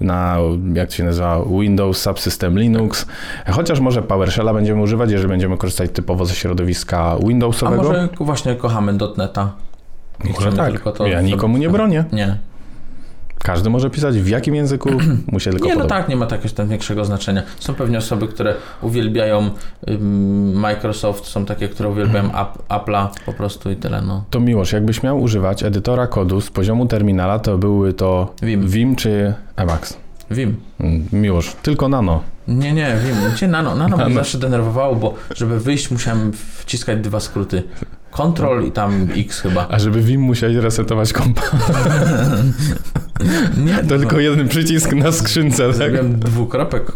na, 0.00 0.36
jak 0.74 0.88
to 0.88 0.94
się 0.94 1.04
nazywa, 1.04 1.42
Windows 1.60 1.98
Subsystem 1.98 2.58
Linux. 2.58 3.06
Chociaż 3.50 3.80
może 3.80 4.02
PowerShella 4.02 4.54
będziemy 4.54 4.82
używać, 4.82 5.10
jeżeli 5.10 5.28
będziemy 5.28 5.56
korzystać 5.56 5.90
typowo 5.90 6.24
ze 6.24 6.34
środowiska 6.34 6.98
A 7.00 7.18
Windowsowego. 7.26 7.82
może 7.82 8.08
właśnie 8.20 8.54
kochamy 8.54 8.92
.NETA? 9.16 9.52
Może 10.34 10.52
tak. 10.52 10.74
ja 11.06 11.20
nikomu 11.20 11.58
nie 11.58 11.68
bronię. 11.68 12.04
Nie. 12.12 12.36
Każdy 13.38 13.70
może 13.70 13.90
pisać 13.90 14.18
w 14.18 14.28
jakim 14.28 14.54
języku 14.54 14.88
mu 15.32 15.40
się 15.40 15.50
tylko 15.50 15.66
Nie, 15.66 15.74
no 15.74 15.80
podoba. 15.80 16.00
tak, 16.00 16.08
nie 16.08 16.16
ma 16.16 16.24
jakiegoś 16.24 16.52
tam 16.52 16.68
większego 16.68 17.04
znaczenia. 17.04 17.42
Są 17.58 17.74
pewnie 17.74 17.98
osoby, 17.98 18.28
które 18.28 18.54
uwielbiają 18.82 19.50
Microsoft, 20.54 21.26
są 21.26 21.44
takie, 21.44 21.68
które 21.68 21.88
uwielbiają 21.88 22.24
App, 22.24 22.58
Apple'a 22.68 23.08
po 23.26 23.32
prostu 23.32 23.70
i 23.70 23.76
tyle, 23.76 24.02
no. 24.02 24.24
To 24.30 24.40
Miłosz, 24.40 24.72
jakbyś 24.72 25.02
miał 25.02 25.20
używać 25.22 25.62
edytora 25.62 26.06
kodu 26.06 26.40
z 26.40 26.50
poziomu 26.50 26.86
terminala, 26.86 27.38
to 27.38 27.58
były 27.58 27.92
to 27.92 28.34
Vim. 28.42 28.68
Vim 28.68 28.96
czy 28.96 29.34
Emacs? 29.56 29.96
Vim. 30.30 30.56
Mm, 30.80 31.06
Miłosz, 31.12 31.56
tylko 31.62 31.88
nano. 31.88 32.22
Nie, 32.48 32.72
nie, 32.72 32.96
Vim. 33.04 33.32
Gdzie 33.34 33.48
nano? 33.48 33.74
Nano 33.74 33.96
mnie 33.96 34.14
zawsze 34.24 34.38
denerwowało, 34.38 34.94
bo 34.96 35.14
żeby 35.34 35.60
wyjść 35.60 35.90
musiałem 35.90 36.32
wciskać 36.32 37.00
dwa 37.00 37.20
skróty. 37.20 37.62
Ctrl 38.12 38.64
i 38.66 38.72
tam 38.72 39.08
X 39.16 39.40
chyba. 39.40 39.66
A 39.70 39.78
żeby 39.78 40.00
Vim 40.02 40.20
musiałeś 40.20 40.56
resetować 40.56 41.12
kompa, 41.12 41.42
Nie, 43.64 43.74
to 43.88 43.98
tylko 43.98 44.20
jeden 44.20 44.48
przycisk 44.48 44.92
na 44.92 45.12
skrzynce, 45.12 45.66
tak? 45.66 45.76
Zrobiłem 45.76 46.18
dwukropek 46.18 46.92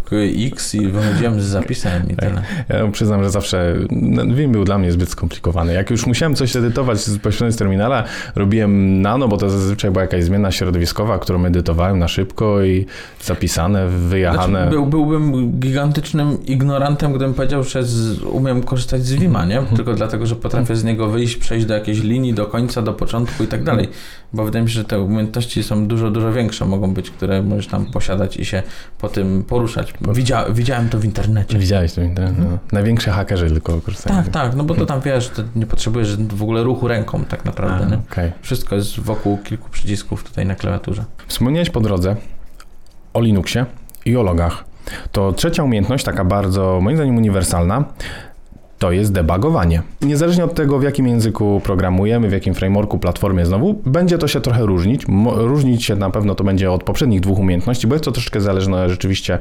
X 0.46 0.75
i 0.75 0.88
wychodziłem 0.88 1.40
z 1.40 1.44
zapisem 1.44 2.02
i 2.11 2.17
tyle. 2.17 2.43
Ja 2.69 2.88
przyznam, 2.88 3.25
że 3.25 3.31
zawsze 3.31 3.76
no, 3.90 4.34
Vim 4.34 4.52
był 4.52 4.64
dla 4.64 4.78
mnie 4.78 4.93
zbyt 4.93 5.08
skomplikowany. 5.08 5.72
Jak 5.72 5.90
już 5.90 6.06
musiałem 6.06 6.34
coś 6.34 6.56
edytować 6.56 7.00
z 7.00 7.56
terminala, 7.56 8.05
robiłem 8.34 9.02
nano, 9.02 9.28
bo 9.28 9.37
to 9.37 9.50
zazwyczaj 9.50 9.90
była 9.90 10.02
jakaś 10.02 10.25
zmiana 10.25 10.50
środowiskowa, 10.50 11.19
którą 11.19 11.44
edytowałem 11.44 11.99
na 11.99 12.08
szybko 12.08 12.62
i 12.62 12.87
zapisane, 13.25 13.88
wyjechane. 13.88 14.58
Znaczy, 14.58 14.70
był, 14.70 14.87
byłbym 14.87 15.50
gigantycznym 15.50 16.44
ignorantem, 16.46 17.12
gdybym 17.12 17.34
powiedział, 17.34 17.64
że 17.64 17.84
z, 17.84 18.22
umiem 18.22 18.62
korzystać 18.62 19.05
z 19.05 19.12
Vima, 19.12 19.44
nie? 19.44 19.62
Tylko 19.76 19.94
dlatego, 19.94 20.26
że 20.26 20.37
potrafię 20.37 20.76
z 20.76 20.84
niego 20.84 21.08
wyjść, 21.08 21.37
przejść 21.37 21.67
do 21.67 21.75
jakiejś 21.75 22.02
linii, 22.02 22.34
do 22.34 22.46
końca, 22.46 22.82
do 22.82 22.93
początku 22.93 23.44
i 23.44 23.46
tak 23.46 23.64
dalej. 23.64 23.88
Bo 24.32 24.44
wydaje 24.44 24.62
mi 24.62 24.70
się, 24.70 24.75
że 24.75 24.84
te 24.84 25.00
umiejętności 25.00 25.62
są 25.62 25.87
dużo, 25.87 26.10
dużo 26.11 26.33
większe 26.33 26.65
mogą 26.65 26.95
być, 26.95 27.11
które 27.11 27.43
możesz 27.43 27.67
tam 27.67 27.87
posiadać 27.87 28.37
i 28.37 28.45
się 28.45 28.62
po 28.99 29.09
tym 29.09 29.45
poruszać. 29.45 29.95
Widzia, 30.12 30.45
widziałem 30.51 30.89
to 30.89 30.99
w 30.99 31.05
internecie. 31.05 31.59
Widziałeś 31.59 31.93
to 31.93 32.01
w 32.01 32.05
internecie? 32.05 32.41
No. 32.51 32.59
Największy 32.73 33.11
hakerzy 33.11 33.51
tylko 33.51 33.81
korzystają. 33.81 34.23
Tak, 34.23 34.33
tak, 34.33 34.55
no 34.55 34.65
bo 34.65 34.75
to 34.75 34.87
tam 34.87 35.01
wiesz, 35.01 35.29
to 35.29 35.43
nie 35.57 35.67
potrzebujesz 35.67 36.17
w 36.17 36.43
ogóle 36.43 36.62
ruchu 36.62 36.89
ręką 36.89 37.25
tak 37.25 37.45
naprawdę, 37.45 37.87
nie? 37.87 38.03
Okej. 38.11 38.33
Wszystko 38.43 38.77
jest 38.77 39.01
wokół 39.01 39.39
kilku 39.39 39.71
przycisków 39.71 40.25
tutaj 40.25 40.47
na 40.47 40.55
klawiaturze. 40.55 41.05
Wspomniałeś 41.27 41.71
po 41.71 41.81
drodze 41.81 42.17
o 43.15 43.21
Linuxie 43.21 43.67
i 44.05 44.17
o 44.17 44.23
logach. 44.23 44.65
To 45.13 45.33
trzecia 45.33 45.63
umiejętność, 45.63 46.05
taka 46.05 46.25
bardzo, 46.25 46.81
moim 46.83 46.97
zdaniem, 46.97 47.17
uniwersalna, 47.17 47.85
to 48.81 48.93
jest 48.93 49.12
debugowanie. 49.12 49.82
Niezależnie 50.00 50.44
od 50.44 50.55
tego, 50.55 50.79
w 50.79 50.82
jakim 50.82 51.06
języku 51.09 51.61
programujemy, 51.65 52.29
w 52.29 52.32
jakim 52.32 52.55
frameworku, 52.55 52.99
platformie 52.99 53.47
znowu, 53.47 53.75
będzie 53.87 54.19
to 54.19 54.29
się 54.29 54.41
trochę 54.41 54.67
różnić. 54.67 55.06
Różnić 55.35 55.85
się 55.85 55.97
na 55.97 56.11
pewno 56.11 56.35
to 56.35 56.44
będzie 56.44 56.73
od 56.73 56.85
poprzednich 56.85 57.21
dwóch 57.21 57.38
umiejętności, 57.38 57.87
bo 57.87 57.94
jest 57.94 58.05
to 58.05 58.12
troszeczkę 58.12 58.41
zależne 58.41 58.88
rzeczywiście 58.88 59.38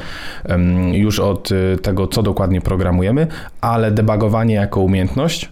już 0.91 1.19
od 1.19 1.51
y, 1.51 1.77
tego, 1.81 2.07
co 2.07 2.23
dokładnie 2.23 2.61
programujemy, 2.61 3.27
ale 3.61 3.91
debugowanie 3.91 4.55
jako 4.55 4.81
umiejętność, 4.81 5.49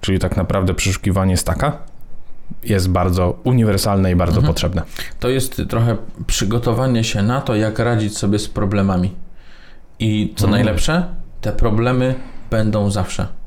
czyli 0.00 0.18
tak 0.18 0.36
naprawdę 0.36 0.74
przeszukiwanie 0.74 1.36
staka, 1.36 1.72
jest 2.64 2.88
bardzo 2.90 3.38
uniwersalne 3.44 4.12
i 4.12 4.16
bardzo 4.16 4.36
Mhm. 4.36 4.54
potrzebne. 4.54 4.82
To 5.20 5.28
jest 5.28 5.62
trochę 5.68 5.96
przygotowanie 6.26 7.04
się 7.04 7.22
na 7.22 7.40
to, 7.40 7.54
jak 7.54 7.78
radzić 7.78 8.18
sobie 8.18 8.38
z 8.38 8.48
problemami. 8.48 9.12
I 9.98 10.32
co 10.36 10.44
Mhm. 10.46 10.50
najlepsze, 10.64 11.04
te 11.40 11.52
problemy 11.52 12.14
będą 12.50 12.90
zawsze. 12.90 13.39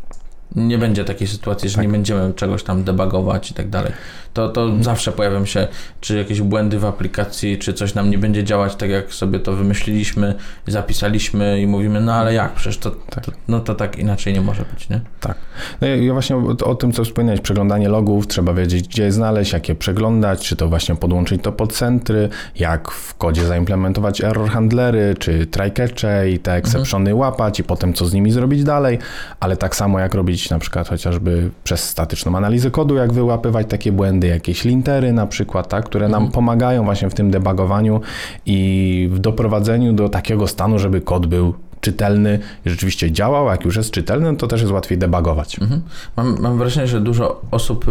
Nie 0.56 0.78
będzie 0.78 1.06
takiej 1.06 1.28
sytuacji, 1.28 1.70
że 1.70 1.76
Tak. 1.76 1.86
nie 1.86 1.92
będziemy 1.92 2.34
czegoś 2.34 2.64
tam 2.64 2.84
debugować 2.84 3.52
i 3.52 3.54
tak 3.54 3.70
dalej. 3.70 3.92
To, 4.34 4.50
to 4.50 4.64
Mhm. 4.64 4.84
zawsze 4.84 5.12
pojawią 5.12 5.46
się 5.46 5.68
czy 6.02 6.18
jakieś 6.18 6.42
błędy 6.42 6.80
w 6.80 6.86
aplikacji, 6.86 7.58
czy 7.58 7.74
coś 7.74 7.94
nam 7.94 8.10
nie 8.10 8.18
będzie 8.18 8.44
działać 8.44 8.76
tak, 8.76 8.90
jak 8.90 9.14
sobie 9.14 9.40
to 9.40 9.54
wymyśliliśmy, 9.54 10.36
zapisaliśmy 10.68 11.62
i 11.62 11.68
mówimy, 11.68 12.02
no 12.02 12.14
ale 12.14 12.34
jak, 12.34 12.54
przecież 12.54 12.78
to, 12.78 12.92
Tak. 12.92 13.26
to, 13.26 13.32
no 13.48 13.60
to 13.60 13.76
tak 13.76 14.00
inaczej 14.00 14.34
nie 14.34 14.42
może 14.42 14.66
być, 14.74 14.90
nie? 14.90 15.02
Tak. 15.20 15.38
No 15.82 15.88
ja- 15.88 16.14
właśnie 16.14 16.36
o, 16.36 16.56
o 16.66 16.76
tym, 16.76 16.92
co 16.92 17.04
wspomniałeś, 17.04 17.42
przeglądanie 17.42 17.90
logów, 17.90 18.28
trzeba 18.28 18.54
wiedzieć, 18.54 18.88
gdzie 18.88 19.04
je 19.04 19.12
znaleźć, 19.12 19.54
jak 19.54 19.70
je 19.70 19.76
przeglądać, 19.76 20.48
czy 20.48 20.56
to 20.56 20.68
właśnie 20.70 20.96
podłączyć 20.96 21.42
to 21.44 21.52
pod 21.52 21.74
centry, 21.74 22.30
jak 22.56 22.92
w 22.92 23.16
kodzie 23.16 23.46
zaimplementować 23.46 24.22
error 24.22 24.50
handlery, 24.50 25.16
czy 25.20 25.46
try-catche 25.52 26.30
i 26.30 26.40
te 26.40 26.54
exceptiony 26.54 27.16
łapać 27.16 27.60
i 27.60 27.64
potem 27.64 27.94
co 27.94 28.06
z 28.06 28.14
nimi 28.14 28.32
zrobić 28.32 28.64
dalej, 28.64 29.00
ale 29.40 29.58
tak 29.58 29.76
samo 29.76 30.00
jak 30.00 30.14
robić 30.14 30.43
na 30.50 30.60
przykład 30.60 30.90
chociażby 30.90 31.50
przez 31.64 31.90
statyczną 31.90 32.38
analizę 32.38 32.72
kodu, 32.72 32.96
jak 32.96 33.14
wyłapywać 33.14 33.68
takie 33.70 33.92
błędy, 33.92 34.28
jakieś 34.28 34.64
lintery 34.64 35.14
na 35.14 35.28
przykład, 35.28 35.70
tak, 35.70 35.86
które 35.86 36.10
nam 36.10 36.32
pomagają 36.32 36.84
właśnie 36.84 37.10
w 37.10 37.14
tym 37.14 37.32
debugowaniu 37.32 38.02
i 38.46 39.10
w 39.12 39.20
doprowadzeniu 39.20 39.94
do 39.94 40.10
takiego 40.10 40.48
stanu, 40.48 40.80
żeby 40.80 41.02
kod 41.02 41.26
był 41.28 41.54
czytelny 41.82 42.40
i 42.66 42.70
rzeczywiście 42.70 43.12
działał, 43.12 43.48
jak 43.48 43.66
już 43.66 43.76
jest 43.76 43.92
czytelny, 43.92 44.38
to 44.38 44.48
też 44.48 44.62
jest 44.62 44.74
łatwiej 44.74 44.98
debugować. 44.98 45.60
Mhm. 45.60 45.82
Mam, 46.18 46.38
mam 46.40 46.58
wrażenie, 46.58 46.88
że 46.88 47.02
dużo 47.02 47.42
osób 47.52 47.86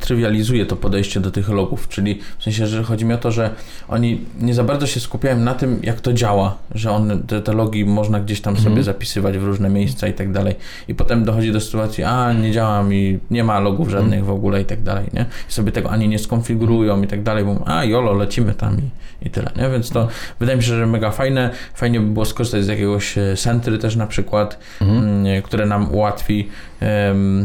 trywializuje 0.00 0.66
to 0.66 0.76
podejście 0.76 1.20
do 1.20 1.30
tych 1.30 1.48
logów, 1.48 1.88
czyli 1.88 2.20
w 2.38 2.42
sensie, 2.42 2.66
że 2.66 2.82
chodzi 2.82 3.04
mi 3.04 3.14
o 3.14 3.18
to, 3.18 3.30
że 3.32 3.50
oni 3.88 4.20
nie 4.40 4.54
za 4.54 4.64
bardzo 4.64 4.86
się 4.86 5.00
skupiają 5.00 5.36
na 5.38 5.54
tym, 5.54 5.80
jak 5.82 6.00
to 6.00 6.12
działa, 6.12 6.56
że 6.74 6.90
on, 6.90 7.22
te, 7.22 7.40
te 7.42 7.52
logi 7.52 7.84
można 7.84 8.20
gdzieś 8.20 8.40
tam 8.40 8.52
Mhm. 8.54 8.70
sobie 8.72 8.82
zapisywać 8.82 9.38
w 9.38 9.44
różne 9.44 9.70
miejsca 9.70 10.08
i 10.08 10.12
tak 10.12 10.32
dalej 10.32 10.54
i 10.88 10.94
potem 10.94 11.24
dochodzi 11.24 11.52
do 11.52 11.60
sytuacji, 11.60 12.04
a 12.04 12.32
nie 12.32 12.52
działa 12.52 12.82
mi, 12.82 13.18
nie 13.30 13.44
ma 13.44 13.60
logów 13.60 13.86
Mhm. 13.88 14.02
żadnych 14.04 14.24
w 14.24 14.30
ogóle 14.30 14.60
i 14.62 14.64
tak 14.64 14.82
dalej, 14.82 15.04
nie? 15.12 15.26
I 15.50 15.52
sobie 15.52 15.72
tego 15.72 15.90
ani 15.90 16.08
nie 16.08 16.18
skonfigurują 16.18 17.02
i 17.02 17.06
tak 17.06 17.22
dalej, 17.22 17.44
bo 17.44 17.62
a 17.66 17.84
jolo, 17.84 18.12
lecimy 18.12 18.54
tam 18.54 18.76
i, 18.78 19.26
i 19.26 19.30
tyle, 19.30 19.50
nie? 19.56 19.70
Więc 19.70 19.90
to 19.90 20.08
wydaje 20.40 20.56
mi 20.56 20.62
się, 20.64 20.68
że 20.76 20.86
mega 20.86 21.10
fajne, 21.10 21.50
fajnie 21.74 22.00
by 22.00 22.06
było 22.06 22.24
skorzystać 22.24 22.64
z 22.64 22.68
jakiegoś 22.68 23.18
e, 23.18 23.36
Sentry 23.36 23.78
też 23.78 23.96
na 23.96 24.06
przykład, 24.06 24.58
Mhm. 24.80 24.98
mm, 25.04 25.42
które 25.42 25.66
nam 25.66 25.94
ułatwi, 25.94 26.48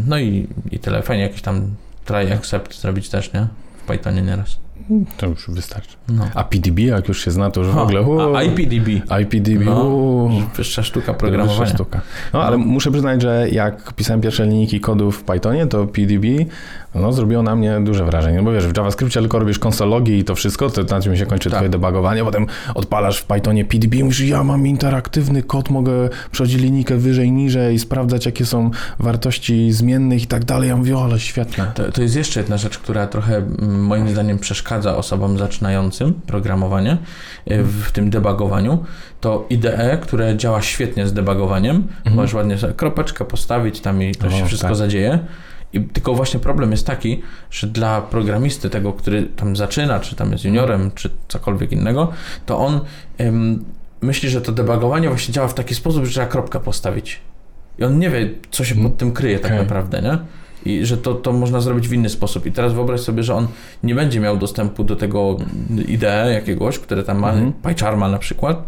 no 0.08 0.20
i, 0.20 0.48
i 0.72 0.80
tyle, 0.80 1.02
fajnie 1.02 1.24
jakiś 1.24 1.42
tam 1.42 1.76
try 2.06 2.34
accept 2.34 2.82
zrobić 2.82 3.10
też, 3.10 3.34
nie? 3.34 3.48
W 3.78 3.88
Pythonie 3.88 4.22
nieraz. 4.22 4.60
To 5.18 5.28
już 5.28 5.50
wystarczy. 5.50 5.98
No. 6.10 6.28
A 6.36 6.44
PDB, 6.44 6.80
jak 6.82 7.08
już 7.08 7.26
się 7.26 7.32
zna, 7.32 7.52
to 7.52 7.62
już 7.62 7.70
w 7.70 7.78
ogóle... 7.78 8.02
uuu, 8.02 8.36
A 8.36 8.44
IPDB, 8.44 8.88
IPDB, 9.22 9.66
No. 9.66 10.30
wyższa 10.56 10.84
sztuka 10.84 11.06
to 11.06 11.12
wyższa 11.14 11.20
programowania. 11.20 11.66
sztuka. 11.74 12.02
No, 12.34 12.44
ale 12.44 12.58
muszę 12.58 12.92
przyznać, 12.92 13.22
że 13.22 13.48
jak 13.52 13.94
pisałem 13.94 14.22
pierwsze 14.22 14.46
linijki 14.46 14.80
kodu 14.80 15.12
w 15.12 15.24
Pythonie, 15.24 15.68
to 15.68 15.86
PDB 15.88 16.28
no, 16.96 17.14
zrobiło 17.14 17.44
na 17.44 17.56
mnie 17.56 17.80
duże 17.84 18.06
wrażenie. 18.06 18.38
No 18.38 18.44
bo 18.44 18.52
wiesz, 18.52 18.68
w 18.68 18.78
JavaScriptie 18.78 19.20
tylko 19.20 19.40
robisz 19.40 19.60
konsologi 19.60 20.18
i 20.18 20.24
to 20.24 20.36
wszystko, 20.36 20.70
to 20.70 20.84
na 20.84 21.02
czym 21.02 21.18
się 21.18 21.26
kończy 21.26 21.50
Tak. 21.50 21.58
twoje 21.58 21.70
debugowanie, 21.70 22.24
potem 22.24 22.46
odpalasz 22.76 23.18
w 23.20 23.26
Pythonie 23.26 23.66
PDB 23.66 23.96
i 23.98 24.04
mówisz, 24.04 24.20
ja 24.20 24.44
mam 24.44 24.68
interaktywny 24.68 25.44
kod, 25.44 25.70
mogę 25.70 25.92
przechodzić 26.32 26.62
linijkę 26.62 26.98
wyżej, 26.98 27.32
niżej, 27.32 27.80
sprawdzać 27.80 28.26
jakie 28.26 28.46
są 28.46 28.72
wartości 29.00 29.72
zmiennych 29.72 30.24
i 30.24 30.28
tak 30.28 30.46
dalej. 30.46 30.70
Ja 30.70 30.78
mówię, 30.78 30.98
o, 30.98 31.04
ale 31.04 31.20
świetne. 31.20 31.72
To, 31.76 31.92
to 31.92 32.02
jest 32.02 32.16
jeszcze 32.16 32.40
jedna 32.40 32.58
rzecz, 32.58 32.78
która 32.80 33.08
trochę 33.08 33.36
mm, 33.38 33.84
moim 33.86 34.10
zdaniem 34.10 34.40
przeszkadza 34.40 34.67
osobom 34.98 35.38
zaczynającym 35.38 36.14
programowanie 36.14 36.98
y, 37.52 37.64
w 37.64 37.92
tym 37.92 38.10
debugowaniu. 38.10 38.86
To 39.22 39.46
IDE, 39.50 39.98
które 40.02 40.38
działa 40.38 40.62
świetnie 40.62 41.08
z 41.08 41.14
debugowaniem. 41.14 41.88
Możesz 42.16 42.34
ładnie 42.34 42.58
sobie 42.58 42.74
kropeczkę 42.74 43.26
postawić 43.26 43.80
tam 43.80 44.04
i 44.04 44.16
to 44.16 44.26
Mhm. 44.26 44.34
O, 44.34 44.44
się 44.44 44.48
wszystko 44.48 44.68
tak. 44.68 44.78
zadzieje. 44.78 45.20
I 45.74 45.82
tylko 45.82 46.14
właśnie 46.14 46.40
problem 46.40 46.72
jest 46.72 46.88
taki, 46.88 47.22
że 47.52 47.68
dla 47.68 48.02
programisty 48.02 48.70
tego, 48.70 48.94
który 48.94 49.24
tam 49.24 49.56
zaczyna, 49.56 50.00
czy 50.00 50.16
tam 50.16 50.32
jest 50.32 50.44
juniorem, 50.46 50.92
czy 50.96 51.10
cokolwiek 51.28 51.72
innego, 51.72 52.12
to 52.46 52.58
on 52.60 52.80
ym, 53.22 53.66
myśli, 54.02 54.30
że 54.30 54.42
to 54.42 54.52
debugowanie 54.52 55.10
właśnie 55.10 55.34
działa 55.34 55.48
w 55.48 55.54
taki 55.54 55.76
sposób, 55.76 56.06
że 56.06 56.12
trzeba 56.12 56.28
kropkę 56.28 56.60
postawić. 56.60 57.20
I 57.80 57.84
on 57.84 58.00
nie 58.00 58.10
wie, 58.10 58.30
co 58.52 58.64
się 58.66 58.76
pod 58.76 58.98
tym 58.98 59.12
kryje 59.12 59.40
tak 59.40 59.52
Okej. 59.52 59.64
naprawdę, 59.64 60.02
nie? 60.02 60.18
I 60.68 60.86
że 60.86 60.98
to, 60.98 61.14
to 61.14 61.34
można 61.34 61.62
zrobić 61.62 61.88
w 61.88 61.94
inny 61.94 62.10
sposób. 62.10 62.46
I 62.46 62.52
teraz 62.52 62.74
wyobraź 62.74 63.00
sobie, 63.02 63.24
że 63.24 63.36
on 63.36 63.48
nie 63.84 63.96
będzie 63.96 64.20
miał 64.20 64.38
dostępu 64.38 64.84
do 64.84 64.96
tego 64.96 65.38
IDE 65.88 66.32
jakiegoś, 66.34 66.80
które 66.80 67.04
tam 67.04 67.20
ma, 67.20 67.30
Mhm. 67.32 67.54
PyCharma 67.54 68.10
na 68.10 68.18
przykład, 68.18 68.64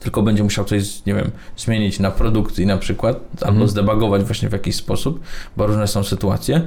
tylko 0.00 0.22
będzie 0.22 0.42
musiał 0.42 0.64
coś, 0.64 1.04
nie 1.06 1.14
wiem, 1.14 1.30
zmienić 1.56 2.00
na 2.00 2.10
produkcji 2.10 2.66
na 2.66 2.76
przykład, 2.76 3.16
albo 3.40 3.50
Mhm. 3.50 3.68
zdebagować 3.68 4.22
właśnie 4.24 4.48
w 4.48 4.52
jakiś 4.52 4.76
sposób, 4.76 5.20
bo 5.56 5.66
różne 5.66 5.86
są 5.86 6.04
sytuacje, 6.04 6.60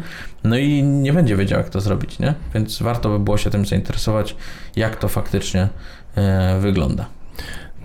no 0.44 0.58
i 0.58 0.84
nie 0.84 1.14
będzie 1.14 1.36
wiedział, 1.38 1.60
jak 1.60 1.70
to 1.70 1.82
zrobić, 1.82 2.20
nie? 2.20 2.34
Więc 2.54 2.82
warto 2.82 3.10
by 3.10 3.20
było 3.20 3.38
się 3.38 3.50
tym 3.50 3.66
zainteresować, 3.66 4.36
jak 4.76 4.96
to 4.96 5.08
faktycznie 5.08 5.70
e, 6.16 6.60
wygląda. 6.60 7.06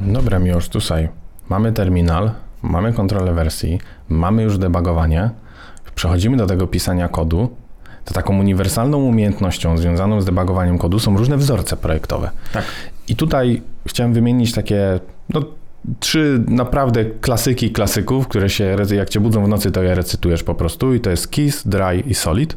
Dobra, 0.00 0.38
Miłosz, 0.38 0.68
tutaj 0.68 1.08
mamy 1.48 1.72
terminal, 1.72 2.30
mamy 2.62 2.92
kontrolę 2.92 3.32
wersji, 3.34 3.80
mamy 4.08 4.42
już 4.42 4.58
debugowanie, 4.58 5.30
przechodzimy 5.96 6.36
do 6.36 6.46
tego 6.46 6.66
pisania 6.66 7.08
kodu, 7.08 7.48
to 8.04 8.14
taką 8.14 8.38
uniwersalną 8.38 8.98
umiejętnością 8.98 9.78
związaną 9.78 10.20
z 10.20 10.24
debugowaniem 10.24 10.78
kodu 10.78 10.98
są 10.98 11.16
różne 11.16 11.36
wzorce 11.36 11.76
projektowe. 11.76 12.30
Tak. 12.52 12.64
I 13.08 13.16
tutaj 13.16 13.62
chciałem 13.86 14.14
wymienić 14.14 14.52
takie, 14.52 15.00
no, 15.28 15.42
trzy 16.00 16.45
naprawdę 16.49 17.05
klasyki 17.05 17.71
klasyków, 17.71 18.28
które 18.28 18.49
się, 18.50 18.76
jak 18.95 19.09
cię 19.09 19.21
budzą 19.21 19.45
w 19.45 19.49
nocy, 19.49 19.71
to 19.71 19.83
je 19.83 19.95
recytujesz 19.95 20.43
po 20.43 20.55
prostu 20.55 20.95
i 20.95 21.00
to 21.00 21.11
jest 21.11 21.31
Kiss, 21.31 21.69
Dry 21.69 22.00
i 22.07 22.14
Solid. 22.14 22.57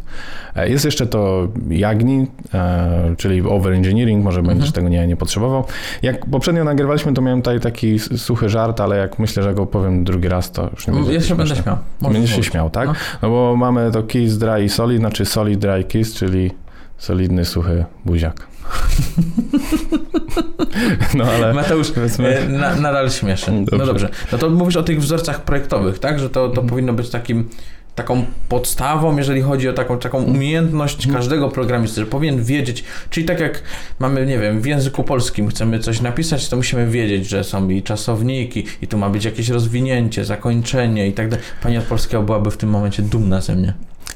E, 0.55 0.69
Jest 0.69 0.85
jeszcze 0.85 1.07
to 1.07 1.47
Jagni, 1.69 2.27
e, 2.53 3.15
czyli 3.17 3.41
overengineering, 3.41 4.23
może 4.23 4.43
będziesz 4.43 4.71
tego 4.71 4.89
nie, 4.89 5.07
nie 5.07 5.15
potrzebował. 5.15 5.63
Jak 6.01 6.25
poprzednio 6.25 6.63
nagrywaliśmy, 6.63 7.13
to 7.13 7.21
miałem 7.21 7.41
tutaj 7.41 7.59
taki 7.59 7.99
suchy 7.99 8.49
żart, 8.49 8.81
ale 8.81 8.97
jak 8.97 9.19
myślę, 9.19 9.43
że 9.43 9.53
go 9.53 9.65
powiem 9.65 10.03
drugi 10.03 10.27
raz, 10.27 10.51
to 10.51 10.69
już 10.71 10.87
nie 10.87 10.93
będzie 10.93 11.13
Jeszcze 11.13 11.35
będę 11.35 11.55
śmieszne. 11.55 11.63
śmiał. 11.99 12.11
Będziesz 12.13 12.35
się 12.35 12.43
śmiał, 12.43 12.69
tak? 12.69 12.87
No. 12.87 12.93
No 13.21 13.29
bo 13.29 13.55
mamy 13.55 13.91
to 13.91 14.03
Kiss, 14.03 14.37
Dry 14.37 14.63
i 14.63 14.69
Solid, 14.69 14.99
znaczy 14.99 15.25
Solid, 15.25 15.59
Dry, 15.59 15.83
Kiss, 15.83 16.13
czyli 16.13 16.51
solidny, 16.99 17.45
suchy 17.45 17.85
buziak. 18.05 18.47
no 21.17 21.23
ale... 21.23 21.53
Mateusz, 21.53 21.91
e, 22.19 22.49
na, 22.49 22.75
nadal 22.75 23.11
śmieszy. 23.11 23.51
No 23.51 23.65
Dobrze. 23.65 23.85
dobrze. 23.85 24.09
No 24.31 24.37
to 24.37 24.49
mówisz 24.49 24.75
o 24.75 24.83
tych 24.83 25.01
wzorcach 25.01 25.43
projektowych, 25.43 25.99
tak? 25.99 26.19
Że 26.19 26.29
to, 26.29 26.49
to 26.49 26.63
powinno 26.63 26.93
być 26.93 27.09
takim 27.09 27.49
taką 27.95 28.25
podstawą, 28.49 29.17
jeżeli 29.17 29.41
chodzi 29.41 29.69
o 29.69 29.73
taką, 29.73 29.99
taką 29.99 30.23
umiejętność 30.23 31.07
każdego 31.07 31.49
programisty, 31.49 32.01
że 32.01 32.07
powinien 32.07 32.43
wiedzieć, 32.43 32.83
czyli 33.09 33.25
tak 33.25 33.39
jak 33.39 33.63
mamy, 33.99 34.25
nie 34.25 34.39
wiem, 34.39 34.61
w 34.61 34.65
języku 34.65 35.03
polskim 35.03 35.47
chcemy 35.47 35.79
coś 35.79 36.01
napisać, 36.01 36.49
to 36.49 36.55
musimy 36.55 36.87
wiedzieć, 36.87 37.29
że 37.29 37.43
są 37.43 37.69
i 37.69 37.83
czasowniki, 37.83 38.65
i 38.81 38.87
tu 38.87 38.97
ma 38.97 39.09
być 39.09 39.25
jakieś 39.25 39.49
rozwinięcie, 39.49 40.25
zakończenie 40.25 41.07
i 41.07 41.13
tak 41.13 41.29
dalej. 41.29 41.45
Pani 41.63 41.77
od 41.77 41.83
polskiego 41.83 42.23
byłaby 42.23 42.51
w 42.51 42.57
tym 42.57 42.69
momencie 42.69 43.03
dumna 43.03 43.41
ze 43.41 43.55
mnie. 43.55 43.73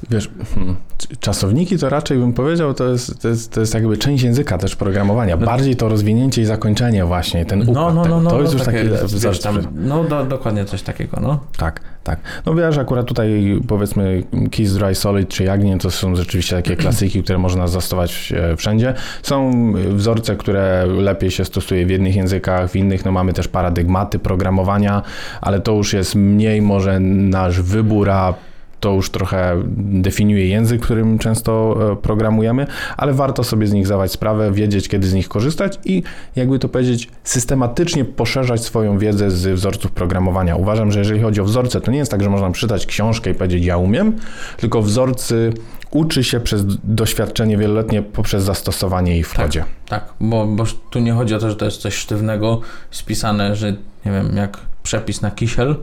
Wiesz, 0.10 0.30
hmm, 0.56 0.76
czasowniki 1.20 1.78
to 1.78 1.90
raczej 1.90 2.18
bym 2.18 2.34
powiedział, 2.34 2.74
to 2.74 2.90
jest, 2.90 3.22
to 3.22 3.28
jest, 3.28 3.52
to 3.52 3.60
jest 3.60 3.74
jakby 3.74 3.98
część 3.98 4.24
języka 4.24 4.58
też 4.58 4.76
programowania. 4.76 5.38
No- 5.38 5.46
Bardziej 5.46 5.76
to 5.76 5.90
rozwinięcie 5.90 6.42
i 6.42 6.46
zakończenie 6.46 7.06
właśnie, 7.06 7.46
ten 7.46 7.62
układ 7.62 7.76
No, 7.76 7.94
no, 7.94 8.06
no, 8.06 8.22
no, 8.22 8.30
to 8.30 8.42
jest 8.42 8.54
no, 8.54 8.60
już 8.60 8.66
takie, 8.66 8.90
taki 8.90 9.20
wiesz, 9.20 9.40
tam, 9.40 9.60
no 9.76 10.04
do, 10.04 10.26
dokładnie 10.26 10.66
coś 10.66 10.82
takiego, 10.82 11.20
no. 11.22 11.40
Tak, 11.58 11.82
tak. 12.04 12.20
No 12.46 12.56
wiesz, 12.56 12.78
akurat 12.78 13.06
tutaj 13.06 13.62
powiedzmy 13.68 14.24
Kiss 14.52 14.74
Dry 14.74 14.96
Solid 14.96 15.30
czy 15.30 15.44
Jagnie 15.44 15.78
to 15.78 15.92
są 15.92 16.16
rzeczywiście 16.16 16.56
takie 16.56 16.76
klasyki, 16.76 17.24
które 17.24 17.40
można 17.40 17.68
zastosować 17.68 18.34
e, 18.36 18.58
wszędzie. 18.58 18.94
Są 19.24 19.52
wzorce, 19.90 20.36
które 20.36 20.86
lepiej 20.86 21.32
się 21.32 21.46
stosuje 21.46 21.86
w 21.86 21.90
jednych 21.90 22.16
językach, 22.16 22.72
w 22.72 22.76
innych 22.76 23.06
no 23.06 23.12
mamy 23.12 23.34
też 23.34 23.48
paradygmaty 23.48 24.20
programowania, 24.20 25.02
ale 25.42 25.60
to 25.60 25.72
już 25.72 25.94
jest 25.94 26.16
mniej 26.16 26.62
może 26.62 27.00
nasz 27.00 27.62
wybór, 27.62 28.10
a 28.10 28.34
to 28.84 28.92
już 28.92 29.10
trochę 29.10 29.64
definiuje 29.78 30.48
język, 30.48 30.82
którym 30.82 31.20
często 31.20 31.78
e, 31.92 31.96
programujemy, 31.96 32.68
ale 32.98 33.14
warto 33.14 33.44
sobie 33.44 33.68
z 33.68 33.74
nich 33.74 33.86
zdawać 33.86 34.12
sprawę, 34.12 34.52
wiedzieć, 34.52 34.90
kiedy 34.90 35.08
z 35.08 35.14
nich 35.14 35.30
korzystać 35.30 35.80
i, 35.86 36.04
jakby 36.36 36.60
to 36.60 36.70
powiedzieć, 36.70 37.10
systematycznie 37.24 38.06
poszerzać 38.06 38.62
swoją 38.62 38.98
wiedzę 38.98 39.32
z 39.32 39.48
wzorców 39.48 39.92
programowania. 39.92 40.56
Uważam, 40.56 40.92
że 40.92 41.00
jeżeli 41.00 41.22
chodzi 41.22 41.42
o 41.42 41.44
wzorce, 41.44 41.82
to 41.82 41.92
nie 41.92 41.98
jest 41.98 42.12
tak, 42.12 42.24
że 42.24 42.30
można 42.30 42.52
przeczytać 42.52 42.86
książkę 42.86 43.30
i 43.32 43.34
powiedzieć, 43.34 43.66
ja 43.66 43.78
umiem, 43.78 44.14
tylko 44.58 44.82
wzorcy 44.82 45.54
uczy 45.92 46.24
się 46.24 46.40
przez 46.40 46.64
doświadczenie 46.84 47.58
wieloletnie 47.58 48.02
poprzez 48.02 48.44
zastosowanie 48.44 49.18
ich 49.18 49.28
w 49.28 49.36
Tak. 49.36 49.46
kodzie. 49.46 49.66
Tak, 49.88 50.14
bo, 50.20 50.46
bo 50.48 50.64
tu 50.90 51.00
nie 51.00 51.14
chodzi 51.14 51.36
o 51.36 51.40
to, 51.40 51.50
że 51.50 51.56
to 51.56 51.66
jest 51.66 51.78
coś 51.78 51.96
sztywnego, 51.96 52.62
spisane, 52.92 53.56
że 53.56 53.72
nie 54.06 54.12
wiem, 54.12 54.36
jak 54.36 54.58
przepis 54.84 55.22
na 55.22 55.32
kisiel. 55.32 55.76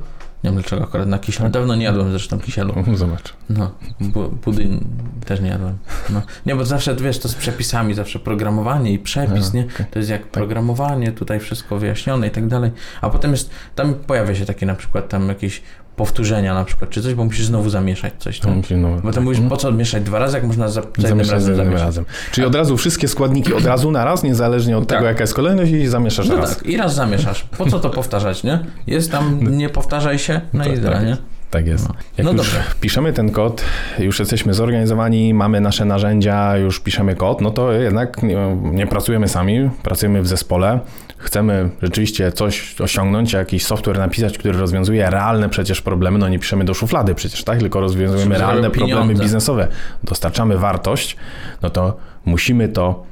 Nie 0.44 0.50
wiem 0.50 0.54
dlaczego 0.60 0.82
akurat 0.84 1.08
na 1.08 1.18
kisiel. 1.18 1.50
Dawno 1.50 1.74
nie 1.76 1.84
jadłem 1.84 2.10
zresztą 2.10 2.40
kisielu. 2.40 2.74
Zobacz. 2.94 3.32
No, 3.50 3.70
bu- 4.00 4.28
budyń 4.28 4.84
też 5.26 5.40
nie 5.40 5.48
jadłem. 5.48 5.78
No. 6.10 6.22
Nie, 6.46 6.56
bo 6.56 6.64
zawsze, 6.64 6.94
wiesz, 6.96 7.18
to 7.18 7.28
z 7.28 7.34
przepisami, 7.34 7.94
zawsze 7.94 8.18
programowanie 8.18 8.92
i 8.92 8.98
przepis, 8.98 9.32
Aha, 9.48 9.50
nie? 9.54 9.64
okej. 9.74 9.86
To 9.90 9.98
jest 9.98 10.10
jak 10.10 10.26
programowanie, 10.26 11.12
tutaj 11.12 11.40
wszystko 11.40 11.78
wyjaśnione 11.78 12.26
i 12.26 12.30
tak 12.30 12.46
dalej. 12.48 12.70
A 13.00 13.10
potem 13.10 13.30
jest, 13.30 13.50
tam 13.74 13.94
pojawia 13.94 14.34
się 14.34 14.46
takie 14.46 14.66
na 14.66 14.74
przykład 14.74 15.08
tam 15.08 15.28
jakieś 15.28 15.62
powtórzenia 16.04 16.54
na 16.54 16.64
przykład, 16.64 16.90
czy 16.90 17.02
coś, 17.02 17.14
bo 17.14 17.24
musisz 17.24 17.46
znowu 17.46 17.70
zamieszać 17.70 18.12
coś 18.18 18.40
tam. 18.40 18.62
no, 18.76 18.88
Bo 19.04 19.12
to 19.12 19.20
mówisz, 19.20 19.40
po 19.48 19.56
co 19.56 19.72
mieszać 19.72 20.02
dwa 20.02 20.18
razy, 20.18 20.36
jak 20.36 20.46
można 20.46 20.68
za, 20.68 20.72
za 20.74 20.80
jednym 20.86 21.08
Zamieszasz 21.08 21.32
razem 21.32 21.56
za 21.56 21.64
zamieszać. 21.64 21.86
razem. 21.86 22.04
Czyli 22.32 22.46
od 22.46 22.54
razu 22.54 22.76
wszystkie 22.76 23.08
składniki 23.08 23.54
od 23.54 23.64
razu 23.64 23.90
na 23.90 24.04
raz, 24.04 24.22
niezależnie 24.22 24.78
od 24.78 24.86
Tak. 24.88 24.98
tego, 24.98 25.08
jaka 25.08 25.20
jest 25.20 25.34
kolejność 25.34 25.72
i 25.72 25.86
zamieszasz 25.86 26.28
No 26.28 26.36
raz. 26.36 26.56
tak, 26.56 26.66
i 26.66 26.76
raz 26.76 26.94
zamieszasz. 26.94 27.44
Po 27.58 27.66
co 27.70 27.80
to 27.80 27.90
powtarzać, 27.90 28.42
nie? 28.44 28.58
Jest 28.86 29.12
tam, 29.12 29.56
nie 29.56 29.68
powtarzaj 29.68 30.18
się, 30.18 30.40
no 30.52 30.64
Tak, 30.64 30.72
i 30.72 30.76
tyle, 30.76 30.90
tak. 30.92 31.04
nie? 31.04 31.16
Tak 31.50 31.66
jest. 31.66 31.88
No. 31.88 31.94
Jak 32.18 32.24
No 32.24 32.32
już 32.32 32.36
dobrze. 32.36 32.62
piszemy 32.80 33.12
ten 33.12 33.30
kod, 33.30 33.64
już 33.98 34.18
jesteśmy 34.18 34.54
zorganizowani, 34.54 35.34
mamy 35.34 35.60
nasze 35.60 35.84
narzędzia, 35.84 36.56
już 36.56 36.80
piszemy 36.80 37.14
kod, 37.16 37.40
no 37.40 37.50
to 37.50 37.72
jednak 37.72 38.22
nie, 38.22 38.56
nie 38.62 38.86
pracujemy 38.86 39.28
sami, 39.28 39.70
pracujemy 39.82 40.22
w 40.22 40.26
zespole. 40.26 40.80
Chcemy 41.18 41.70
rzeczywiście 41.82 42.32
coś 42.32 42.80
osiągnąć, 42.80 43.32
jakiś 43.32 43.64
software 43.66 43.98
napisać, 43.98 44.38
który 44.38 44.58
rozwiązuje 44.58 45.10
realne 45.10 45.48
przecież 45.48 45.82
problemy. 45.82 46.18
No 46.18 46.28
nie 46.28 46.38
piszemy 46.38 46.64
do 46.64 46.74
szuflady 46.74 47.14
przecież, 47.14 47.44
tak? 47.44 47.58
Tylko 47.58 47.80
rozwiązujemy 47.80 48.38
realne 48.38 48.70
problemy 48.70 49.14
biznesowe. 49.14 49.68
Dostarczamy 50.04 50.58
wartość, 50.58 51.16
no 51.62 51.70
to 51.70 51.96
musimy 52.24 52.68
to 52.68 53.04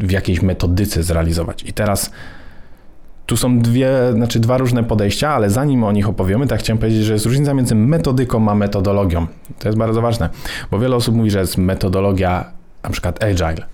w 0.00 0.10
jakiejś 0.10 0.42
metodyce 0.42 1.02
zrealizować. 1.02 1.62
I 1.62 1.72
teraz 1.72 2.10
tu 3.26 3.36
są 3.36 3.58
dwie, 3.58 3.90
znaczy 4.14 4.40
dwa 4.40 4.58
różne 4.58 4.84
podejścia, 4.84 5.30
ale 5.30 5.50
zanim 5.50 5.84
o 5.84 5.92
nich 5.92 6.08
opowiemy, 6.08 6.46
tak 6.46 6.60
chciałem 6.60 6.78
powiedzieć, 6.78 7.04
że 7.04 7.12
jest 7.12 7.26
różnica 7.26 7.54
między 7.54 7.74
metodyką 7.74 8.50
a 8.50 8.54
metodologią. 8.54 9.26
To 9.58 9.68
jest 9.68 9.78
bardzo 9.78 10.02
ważne, 10.02 10.28
bo 10.70 10.78
wiele 10.78 10.96
osób 10.96 11.14
mówi, 11.14 11.30
że 11.30 11.38
jest 11.38 11.58
metodologia 11.58 12.44
na 12.82 12.90
przykład 12.90 13.24
agile. 13.24 13.66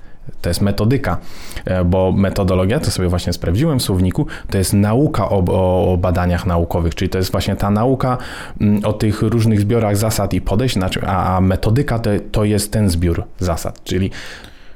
To 0.42 0.50
jest 0.50 0.60
metodyka, 0.60 1.18
e, 1.64 1.84
bo 1.84 2.12
metodologia, 2.12 2.80
to 2.80 2.90
sobie 2.90 3.08
właśnie 3.08 3.32
sprawdziłem 3.32 3.78
w 3.78 3.82
słowniku, 3.82 4.26
to 4.50 4.58
jest 4.58 4.72
nauka 4.72 5.28
o, 5.28 5.44
o, 5.92 5.96
badaniach 5.96 6.46
naukowych, 6.46 6.94
czyli 6.94 7.08
to 7.08 7.18
jest 7.18 7.32
właśnie 7.32 7.56
ta 7.56 7.70
nauka 7.70 8.18
mm, 8.60 8.84
o 8.84 8.92
tych 8.92 9.22
różnych 9.22 9.60
zbiorach 9.60 9.96
zasad 9.96 10.34
i 10.34 10.40
podejść, 10.40 10.74
znaczy, 10.74 11.06
a, 11.06 11.40
metodyka 11.40 11.98
to, 11.98 12.10
to 12.32 12.44
jest 12.44 12.72
ten 12.72 12.90
zbiór 12.90 13.24
zasad, 13.38 13.84
czyli 13.84 14.10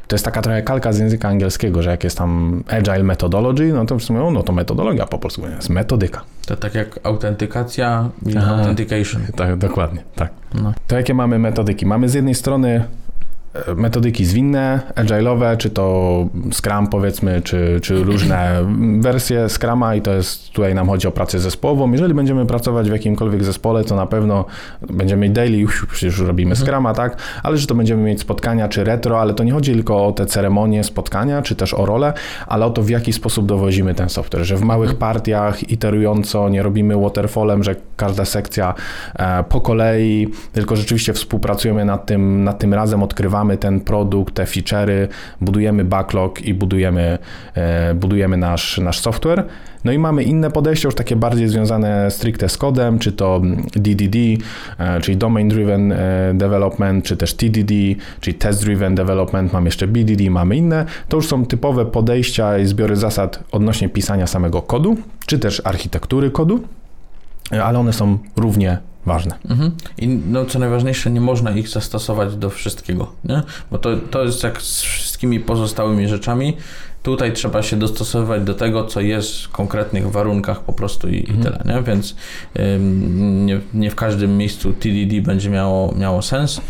to 0.08 0.14
jest 0.14 0.24
taka 0.24 0.42
trochę 0.42 0.62
kalka 0.62 0.92
z 0.92 0.98
języka 0.98 1.28
angielskiego, 1.28 1.82
że 1.82 1.90
jak 1.90 2.04
jest 2.04 2.18
tam 2.18 2.62
agile 2.68 3.02
methodology, 3.02 3.72
no 3.72 3.86
to 3.86 3.98
w 3.98 4.02
sumie 4.02 4.30
no 4.30 4.42
to 4.42 4.52
metodologia 4.52 5.06
po 5.06 5.18
polsku 5.18 5.42
jest 5.46 5.68
metodyka. 5.68 6.22
To 6.46 6.56
tak 6.56 6.74
jak 6.74 7.00
autentykacja 7.02 8.08
i 8.26 8.36
authentication. 8.36 9.22
Tak, 9.36 9.56
dokładnie, 9.56 10.02
tak. 10.14 10.30
No. 10.54 10.72
To 10.86 10.96
jakie 10.96 11.14
mamy 11.14 11.38
metodyki? 11.38 11.86
Mamy 11.86 12.08
z 12.08 12.14
jednej 12.14 12.34
strony 12.34 12.84
metodyki 13.76 14.24
zwinne, 14.24 14.80
agile'owe, 14.94 15.56
czy 15.56 15.70
to 15.70 16.26
Scrum 16.52 16.86
powiedzmy, 16.86 17.42
czy, 17.42 17.80
czy 17.82 18.04
różne 18.04 18.64
wersje 19.06 19.48
Scruma 19.48 19.94
i 19.94 20.02
to 20.02 20.12
jest, 20.12 20.50
tutaj 20.52 20.74
nam 20.74 20.88
chodzi 20.88 21.08
o 21.08 21.12
pracę 21.12 21.38
zespołową. 21.38 21.92
Jeżeli 21.92 22.14
będziemy 22.14 22.46
pracować 22.46 22.88
w 22.88 22.92
jakimkolwiek 22.92 23.44
zespole, 23.44 23.84
to 23.84 23.96
na 23.96 24.06
pewno 24.06 24.44
będziemy 24.90 25.22
mieć 25.22 25.32
daily, 25.32 25.56
już 25.56 25.86
przecież 25.86 26.18
robimy 26.18 26.50
mhm. 26.50 26.66
Scruma, 26.66 26.94
tak, 26.94 27.16
ale 27.42 27.56
że 27.56 27.66
to 27.66 27.74
będziemy 27.74 28.02
mieć 28.02 28.20
spotkania 28.20 28.68
czy 28.68 28.84
retro, 28.84 29.20
ale 29.20 29.34
to 29.34 29.44
nie 29.44 29.52
chodzi 29.52 29.72
tylko 29.72 30.06
o 30.06 30.12
te 30.12 30.26
ceremonie, 30.26 30.84
spotkania, 30.84 31.42
czy 31.42 31.56
też 31.56 31.74
o 31.74 31.86
rolę, 31.86 32.12
ale 32.46 32.66
o 32.66 32.70
to, 32.70 32.82
w 32.82 32.90
jaki 32.90 33.12
sposób 33.12 33.46
dowozimy 33.46 33.94
ten 33.94 34.08
software, 34.08 34.44
że 34.44 34.56
w 34.56 34.62
małych 34.62 34.90
mhm. 34.90 34.98
partiach, 34.98 35.70
iterująco, 35.70 36.48
nie 36.48 36.62
robimy 36.62 36.96
waterfallem, 36.96 37.62
że 37.62 37.74
każda 37.96 38.24
sekcja 38.24 38.74
e, 39.14 39.44
po 39.44 39.60
kolei, 39.60 40.28
tylko 40.52 40.76
rzeczywiście 40.76 41.12
współpracujemy 41.12 41.84
nad 41.84 42.06
tym, 42.06 42.44
nad 42.44 42.58
tym 42.58 42.74
razem, 42.74 43.02
odkrywamy 43.02 43.45
mamy 43.46 43.58
ten 43.58 43.80
produkt, 43.80 44.34
te 44.34 44.44
feature'y, 44.44 45.08
budujemy 45.40 45.84
backlog 45.84 46.42
i 46.42 46.54
budujemy, 46.54 47.18
e, 47.54 47.94
budujemy 47.94 48.36
nasz, 48.36 48.78
nasz 48.78 49.00
software. 49.00 49.44
No 49.84 49.92
i 49.92 49.98
mamy 49.98 50.22
inne 50.22 50.50
podejście, 50.50 50.88
już 50.88 50.94
takie 50.94 51.16
bardziej 51.16 51.48
związane 51.48 52.10
stricte 52.10 52.48
z 52.48 52.58
kodem, 52.58 52.98
czy 52.98 53.12
to 53.12 53.40
DDD, 53.72 54.16
e, 54.78 55.00
czyli 55.00 55.16
Domain 55.16 55.48
Driven 55.48 55.92
e, 55.92 56.32
Development, 56.34 57.04
czy 57.04 57.16
też 57.16 57.34
TDD, 57.34 57.74
czyli 58.20 58.34
Test 58.34 58.64
Driven 58.64 58.94
Development, 58.94 59.52
mamy 59.52 59.68
jeszcze 59.68 59.86
BDD, 59.86 60.30
mamy 60.30 60.56
inne. 60.56 60.84
To 61.08 61.16
już 61.16 61.26
są 61.26 61.46
typowe 61.46 61.86
podejścia 61.86 62.58
i 62.58 62.66
zbiory 62.66 62.96
zasad 62.96 63.44
odnośnie 63.52 63.88
pisania 63.88 64.26
samego 64.26 64.62
kodu, 64.62 64.96
czy 65.26 65.38
też 65.38 65.62
architektury 65.64 66.30
kodu, 66.30 66.60
ale 67.50 67.78
one 67.78 67.92
są 67.92 68.18
równie 68.36 68.78
ważne. 69.06 69.38
Mhm. 69.48 69.70
I 69.98 70.08
no, 70.08 70.44
co 70.44 70.58
najważniejsze, 70.58 71.10
nie 71.10 71.20
można 71.20 71.50
ich 71.50 71.68
zastosować 71.68 72.36
do 72.36 72.50
wszystkiego, 72.50 73.12
nie? 73.24 73.42
bo 73.70 73.78
to, 73.78 73.96
to 73.96 74.24
jest 74.24 74.42
jak 74.42 74.62
z 74.62 74.80
wszystkimi 74.80 75.40
pozostałymi 75.40 76.08
rzeczami. 76.08 76.56
Tutaj 77.02 77.32
trzeba 77.32 77.62
się 77.62 77.76
dostosowywać 77.76 78.42
do 78.42 78.54
tego, 78.54 78.84
co 78.84 79.00
jest 79.00 79.42
w 79.42 79.48
konkretnych 79.48 80.10
warunkach 80.10 80.60
po 80.60 80.72
prostu 80.72 81.08
i, 81.08 81.20
mhm. 81.20 81.40
i 81.40 81.42
tyle, 81.42 81.76
nie? 81.76 81.82
więc 81.82 82.16
ym, 82.58 83.46
nie, 83.46 83.60
nie 83.74 83.90
w 83.90 83.94
każdym 83.94 84.36
miejscu 84.36 84.72
TDD 84.72 85.20
będzie 85.22 85.50
miało, 85.50 85.94
miało 85.94 86.22
sens. 86.22 86.60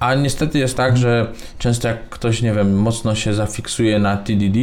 A 0.00 0.14
niestety 0.14 0.58
jest 0.58 0.76
tak, 0.76 0.96
że 0.96 1.32
często 1.58 1.88
jak 1.88 2.08
ktoś, 2.08 2.42
nie 2.42 2.52
wiem, 2.52 2.78
mocno 2.78 3.14
się 3.14 3.34
zafiksuje 3.34 3.98
na 3.98 4.16
TDD, 4.16 4.58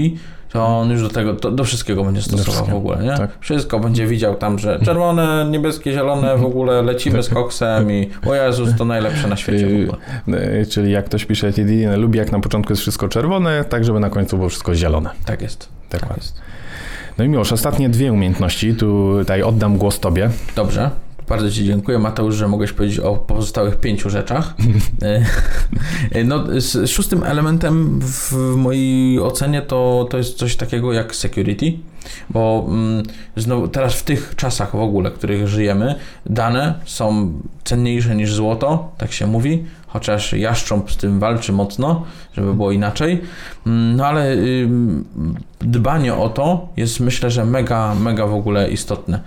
to 0.50 0.66
on 0.66 0.92
już 0.92 1.02
do 1.02 1.10
tego, 1.10 1.34
to, 1.34 1.52
do 1.52 1.64
wszystkiego 1.64 2.04
będzie 2.04 2.22
stosował 2.22 2.66
w 2.66 2.74
ogóle, 2.74 2.98
nie? 3.04 3.18
Tak. 3.18 3.30
Wszystko 3.40 3.80
będzie 3.80 4.08
widział 4.08 4.36
tam, 4.36 4.60
że 4.60 4.80
czerwone, 4.86 5.48
niebieskie, 5.52 5.94
zielone, 5.94 6.38
w 6.38 6.46
ogóle 6.46 6.82
lecimy 6.82 7.24
z 7.24 7.30
koksem 7.30 7.92
i 7.92 8.10
o 8.28 8.36
Jezus, 8.36 8.70
to 8.78 8.86
najlepsze 8.86 9.28
na 9.28 9.36
świecie 9.36 9.68
w 9.68 9.90
ogóle. 9.90 9.98
Czyli 10.72 10.92
jak 10.92 11.06
ktoś 11.06 11.26
pisze 11.26 11.54
TDD, 11.54 11.98
lubi 11.98 12.20
jak 12.20 12.32
na 12.32 12.40
początku 12.40 12.72
jest 12.72 12.82
wszystko 12.82 13.10
czerwone, 13.10 13.66
tak 13.66 13.86
żeby 13.86 14.00
na 14.00 14.10
końcu 14.10 14.38
było 14.38 14.50
wszystko 14.50 14.76
zielone. 14.76 15.10
Tak 15.26 15.42
jest. 15.42 15.70
Tak, 15.90 16.02
tak 16.02 16.18
jest. 16.18 16.42
No 17.18 17.24
i 17.24 17.30
Miłosz, 17.30 17.52
ostatnie 17.52 17.90
dwie 17.90 18.14
umiejętności, 18.14 18.76
tutaj 18.76 19.44
oddam 19.44 19.78
głos 19.78 20.00
Tobie. 20.00 20.30
Dobrze. 20.56 21.07
Bardzo 21.30 21.52
Ci 21.52 21.66
dziękuję, 21.66 22.00
Mateusz, 22.00 22.36
że 22.36 22.48
mogłeś 22.48 22.74
powiedzieć 22.74 23.00
o 23.00 23.16
pozostałych 23.16 23.80
pięciu 23.80 24.10
rzeczach. 24.10 24.54
E, 26.12 26.24
no, 26.30 26.44
szóstym 26.88 27.24
elementem 27.24 28.00
w 28.02 28.34
mojej 28.56 29.20
ocenie 29.20 29.62
to, 29.62 30.08
to 30.10 30.18
jest 30.18 30.38
coś 30.38 30.56
takiego 30.56 30.94
jak 30.94 31.16
security, 31.16 31.74
bo 32.30 32.66
mm, 32.68 33.04
znowu 33.36 33.68
teraz 33.68 33.94
w 33.94 34.04
tych 34.04 34.34
czasach 34.36 34.72
w 34.72 34.80
ogóle, 34.80 35.12
w 35.12 35.14
których 35.14 35.48
żyjemy, 35.48 35.96
dane 36.26 36.74
są 36.86 37.34
cenniejsze 37.64 38.16
niż 38.16 38.34
złoto, 38.34 38.92
tak 38.98 39.12
się 39.12 39.28
mówi, 39.28 39.66
chociaż 39.88 40.34
jaszcząb 40.34 40.92
z 40.92 40.98
tym 40.98 41.20
walczy 41.20 41.54
mocno, 41.54 42.04
żeby 42.34 42.54
było 42.54 42.72
inaczej. 42.72 43.22
Mm, 43.66 43.96
no 43.96 44.06
ale 44.06 44.38
dbanie 45.60 46.16
o 46.16 46.30
to 46.30 46.70
jest 46.78 47.00
myślę, 47.00 47.32
że 47.32 47.46
mega, 47.46 47.96
mega 47.96 48.28
w 48.28 48.34
ogóle 48.34 48.70
istotne. 48.70 49.20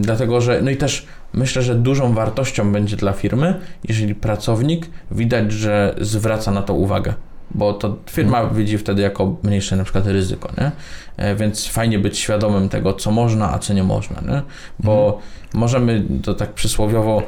Dlatego, 0.00 0.40
że 0.40 0.60
no 0.62 0.70
i 0.70 0.76
też 0.76 1.06
myślę, 1.32 1.62
że 1.62 1.74
dużą 1.74 2.14
wartością 2.14 2.72
będzie 2.72 2.96
dla 2.96 3.12
firmy, 3.12 3.60
jeżeli 3.88 4.14
pracownik 4.14 4.90
widać, 5.10 5.52
że 5.52 5.94
zwraca 6.00 6.50
na 6.50 6.62
to 6.62 6.74
uwagę 6.74 7.14
bo 7.50 7.72
to 7.72 7.96
firma 8.10 8.38
hmm. 8.38 8.56
widzi 8.56 8.78
wtedy 8.78 9.02
jako 9.02 9.36
mniejsze 9.42 9.76
na 9.76 9.84
przykład 9.84 10.06
ryzyko, 10.06 10.48
nie? 10.58 10.72
E, 11.16 11.36
więc 11.36 11.66
fajnie 11.66 11.98
być 11.98 12.18
świadomym 12.18 12.68
tego, 12.68 12.94
co 12.94 13.10
można, 13.10 13.52
a 13.54 13.58
co 13.58 13.74
nie 13.74 13.84
można, 13.84 14.20
nie? 14.20 14.42
Bo 14.78 15.06
hmm. 15.06 15.22
możemy 15.54 16.02
to 16.22 16.34
tak 16.34 16.52
przysłowiowo 16.52 17.22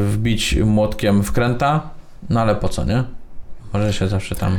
wbić 0.00 0.56
młotkiem 0.56 1.22
w 1.22 1.32
kręta, 1.32 1.90
no 2.30 2.40
ale 2.40 2.54
po 2.54 2.68
co, 2.68 2.84
nie? 2.84 3.04
Może 3.72 3.92
się 3.92 4.08
zawsze 4.08 4.34
tam 4.34 4.58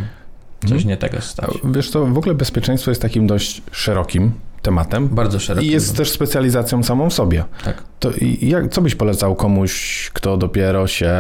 coś 0.62 0.70
hmm. 0.70 0.88
nie 0.88 0.98
tego 0.98 1.22
stać. 1.22 1.50
Wiesz 1.63 1.91
to 1.91 2.06
w 2.06 2.17
ogóle 2.17 2.36
bezpieczeństwo 2.36 2.91
jest 2.91 3.02
takim 3.02 3.28
dość 3.28 3.62
szerokim 3.72 4.32
tematem. 4.62 5.08
Bardzo 5.08 5.39
szerokim. 5.39 5.69
I 5.69 5.74
jest 5.74 5.97
też 5.97 6.12
specjalizacją 6.12 6.84
samą 6.84 7.10
w 7.10 7.13
sobie. 7.13 7.43
Tak. 7.65 7.84
To 8.00 8.12
jak, 8.41 8.69
co 8.69 8.82
byś 8.82 8.95
polecał 8.95 9.36
komuś, 9.36 10.10
kto 10.13 10.38
dopiero 10.38 10.88
się 10.88 11.13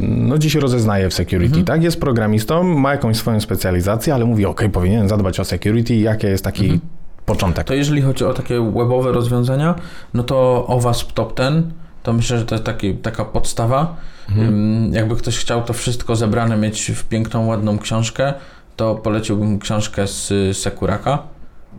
no 0.00 0.38
dziś 0.38 0.54
rozeznaje 0.54 1.10
w 1.10 1.14
security, 1.14 1.46
mhm. 1.46 1.64
tak? 1.64 1.82
Jest 1.82 2.00
programistą, 2.00 2.62
ma 2.62 2.92
jakąś 2.92 3.16
swoją 3.16 3.40
specjalizację, 3.40 4.14
ale 4.14 4.24
mówi, 4.24 4.46
ok, 4.46 4.62
powinien 4.72 5.08
zadbać 5.08 5.40
o 5.40 5.44
security, 5.44 5.96
jakie 5.96 6.28
jest 6.28 6.44
taki 6.44 6.62
mhm. 6.62 6.80
początek? 7.26 7.66
To 7.66 7.74
jeżeli 7.74 8.02
chodzi 8.02 8.24
o 8.24 8.34
takie 8.34 8.54
webowe 8.54 9.12
rozwiązania, 9.12 9.74
no 10.14 10.22
to 10.22 10.66
OWASP 10.66 11.12
Top 11.12 11.38
10 11.38 11.66
to 12.02 12.12
myślę, 12.12 12.38
że 12.38 12.44
to 12.44 12.54
jest 12.54 12.64
taki, 12.64 12.94
taka 12.94 13.24
podstawa. 13.24 13.96
Mhm. 14.28 14.92
Jakby 14.92 15.16
ktoś 15.16 15.38
chciał 15.38 15.62
to 15.62 15.72
wszystko 15.72 16.16
zebrane 16.16 16.56
mieć 16.56 16.90
w 16.90 17.04
piękną, 17.04 17.46
ładną 17.46 17.78
książkę, 17.78 18.34
to 18.76 18.94
poleciłbym 18.94 19.58
książkę 19.58 20.06
z 20.06 20.32
Sekuraka. 20.56 21.18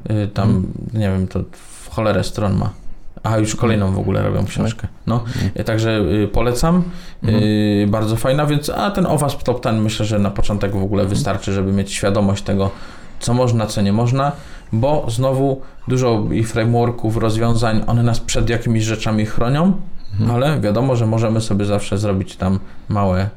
Y, 0.10 0.28
tam, 0.28 0.50
mhm. 0.50 0.74
nie 0.94 1.10
wiem, 1.10 1.28
to 1.28 1.40
w 1.52 1.90
cholerę 1.90 2.24
stron 2.24 2.58
ma. 2.58 2.70
A 3.24 3.38
już 3.38 3.56
kolejną 3.56 3.92
w 3.92 4.00
ogóle 4.00 4.22
robią 4.24 4.46
książkę. 4.46 4.88
No, 5.08 5.16
mhm. 5.16 5.66
także 5.66 6.00
y, 6.24 6.28
polecam. 6.28 6.84
Mhm. 7.24 7.90
Bardzo 7.90 8.16
fajna, 8.16 8.46
więc 8.46 8.70
a 8.70 8.92
ten 8.92 9.06
OWASP 9.06 9.44
Top 9.44 9.62
Ten 9.62 9.82
myślę, 9.82 10.06
że 10.06 10.20
na 10.20 10.32
początek 10.32 10.72
w 10.72 10.84
ogóle 10.84 11.06
wystarczy, 11.06 11.54
żeby 11.54 11.72
mieć 11.74 11.94
świadomość 11.94 12.44
tego, 12.44 12.72
co 13.20 13.34
można, 13.34 13.68
co 13.68 13.82
nie 13.82 13.94
można, 13.94 14.32
bo 14.74 15.06
znowu 15.10 15.62
dużo 15.88 16.24
i 16.32 16.44
frameworków, 16.44 17.18
rozwiązań, 17.18 17.84
one 17.88 18.04
nas 18.04 18.20
przed 18.20 18.50
jakimiś 18.50 18.84
rzeczami 18.84 19.26
chronią, 19.26 19.74
mhm. 20.12 20.32
ale 20.32 20.60
wiadomo, 20.60 20.96
że 20.96 21.06
możemy 21.06 21.42
sobie 21.42 21.66
zawsze 21.66 21.98
zrobić 21.98 22.36
tam 22.36 22.60
małe 22.90 23.30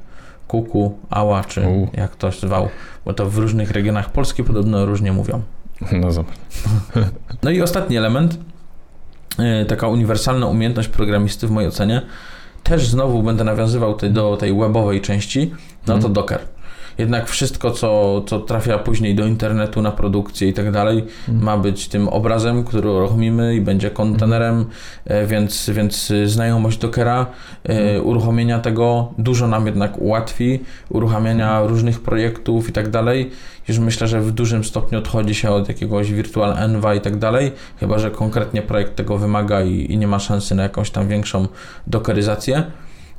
kuku, 0.48 0.98
ała, 1.10 1.44
czy 1.44 1.60
U. 1.60 1.88
jak 1.92 2.10
ktoś 2.10 2.40
zwał, 2.40 2.68
bo 3.04 3.12
to 3.12 3.30
w 3.30 3.38
różnych 3.38 3.70
regionach 3.70 4.10
Polski 4.10 4.44
podobno 4.44 4.86
różnie 4.86 5.12
mówią. 5.12 5.42
No 5.92 6.12
zobacz. 6.12 6.34
No 7.42 7.50
i 7.50 7.62
ostatni 7.62 7.96
element, 7.96 8.38
e, 9.38 9.64
taka 9.64 9.88
uniwersalna 9.88 10.46
umiejętność 10.46 10.88
programisty 10.88 11.46
w 11.46 11.50
mojej 11.50 11.68
ocenie, 11.68 12.02
też 12.62 12.88
znowu 12.88 13.22
będę 13.22 13.44
nawiązywał 13.44 13.96
do 14.10 14.36
tej 14.36 14.58
webowej 14.58 15.00
części, 15.00 15.50
no 15.86 15.86
to 15.86 15.94
mhm. 15.94 16.12
Docker 16.12 16.40
jednak 16.98 17.28
wszystko, 17.28 17.70
co, 17.70 18.22
co 18.26 18.40
trafia 18.40 18.78
później 18.78 19.14
do 19.14 19.26
internetu 19.26 19.82
na 19.82 19.92
produkcję 19.92 20.48
i 20.48 20.52
tak 20.52 20.70
dalej, 20.70 21.04
mhm. 21.28 21.44
ma 21.44 21.58
być 21.58 21.88
tym 21.88 22.08
obrazem, 22.08 22.64
który 22.64 22.90
uruchomimy 22.90 23.54
i 23.54 23.60
będzie 23.60 23.90
kontenerem, 23.90 24.64
e, 25.04 25.26
więc, 25.26 25.70
więc 25.74 26.12
znajomość 26.24 26.78
Dockera, 26.78 27.26
e, 27.64 27.68
mhm. 27.68 28.06
uruchomienia 28.06 28.58
tego 28.58 29.12
dużo 29.18 29.48
nam 29.48 29.66
jednak 29.66 29.98
ułatwi, 29.98 30.60
uruchamiania 30.88 31.50
mhm. 31.50 31.68
różnych 31.68 32.00
projektów 32.00 32.68
i 32.68 32.72
tak 32.72 32.88
dalej. 32.88 33.30
Już 33.68 33.78
myślę, 33.78 34.08
że 34.08 34.20
w 34.20 34.32
dużym 34.32 34.64
stopniu 34.64 34.98
odchodzi 34.98 35.34
się 35.34 35.50
od 35.50 35.68
jakiegoś 35.68 36.12
Virtual 36.12 36.58
Enva 36.58 36.94
i 36.94 37.00
tak 37.00 37.16
dalej, 37.16 37.52
chyba 37.80 37.98
że 37.98 38.10
konkretnie 38.10 38.62
projekt 38.62 38.96
tego 38.96 39.18
wymaga 39.18 39.62
i, 39.62 39.92
i 39.92 39.98
nie 39.98 40.06
ma 40.06 40.18
szansy 40.18 40.54
na 40.54 40.62
jakąś 40.62 40.90
tam 40.90 41.08
większą 41.08 41.48
dokeryzację. 41.86 42.64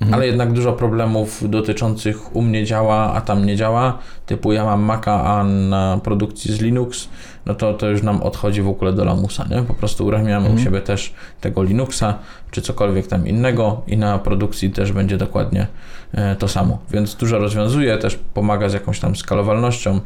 Mhm. 0.01 0.13
ale 0.13 0.27
jednak 0.27 0.53
dużo 0.53 0.73
problemów 0.73 1.49
dotyczących 1.49 2.35
u 2.35 2.41
mnie 2.41 2.65
działa, 2.65 3.13
a 3.13 3.21
tam 3.21 3.45
nie 3.45 3.55
działa. 3.55 3.97
Typu 4.25 4.53
ja 4.53 4.65
mam 4.65 4.81
Maca, 4.81 5.23
a 5.25 5.43
na 5.43 5.99
produkcji 6.03 6.53
z 6.53 6.61
Linux 6.61 7.09
no 7.45 7.55
to, 7.55 7.73
to 7.73 7.89
już 7.89 8.03
nam 8.03 8.23
odchodzi 8.23 8.61
w 8.61 8.67
ogóle 8.67 8.93
do 8.93 9.05
lamusa, 9.05 9.45
nie? 9.49 9.63
Po 9.63 9.73
prostu 9.73 10.05
uruchamiamy 10.05 10.49
u 10.49 10.59
siebie 10.59 10.81
też 10.81 11.13
tego 11.41 11.63
Linuxa, 11.63 12.19
czy 12.51 12.61
cokolwiek 12.61 13.07
tam 13.07 13.27
innego 13.27 13.81
i 13.87 13.97
na 13.97 14.19
produkcji 14.19 14.69
też 14.69 14.91
będzie 14.91 15.17
dokładnie 15.17 15.67
e, 16.13 16.35
to 16.35 16.47
samo. 16.47 16.77
Więc 16.91 17.15
dużo 17.15 17.39
rozwiązuje, 17.39 17.97
też 17.97 18.19
pomaga 18.33 18.69
z 18.69 18.73
jakąś 18.73 18.99
tam 18.99 19.15
skalowalnością. 19.15 19.99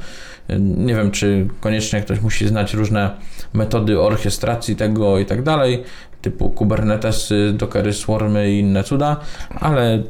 E, 0.47 0.59
Nie 0.59 0.95
wiem, 0.95 1.11
czy 1.11 1.47
koniecznie 1.59 2.01
ktoś 2.01 2.21
musi 2.21 2.47
znać 2.47 2.73
różne 2.73 3.09
metody 3.53 3.99
orchestracji 3.99 4.75
tego 4.75 5.19
i 5.19 5.25
tak 5.25 5.43
dalej, 5.43 5.83
typu 6.21 6.49
Kubernetesy, 6.49 7.53
Dockery, 7.57 7.93
Swarmy 7.93 8.51
i 8.51 8.59
inne 8.59 8.83
cuda, 8.83 9.17
ale 9.59 10.03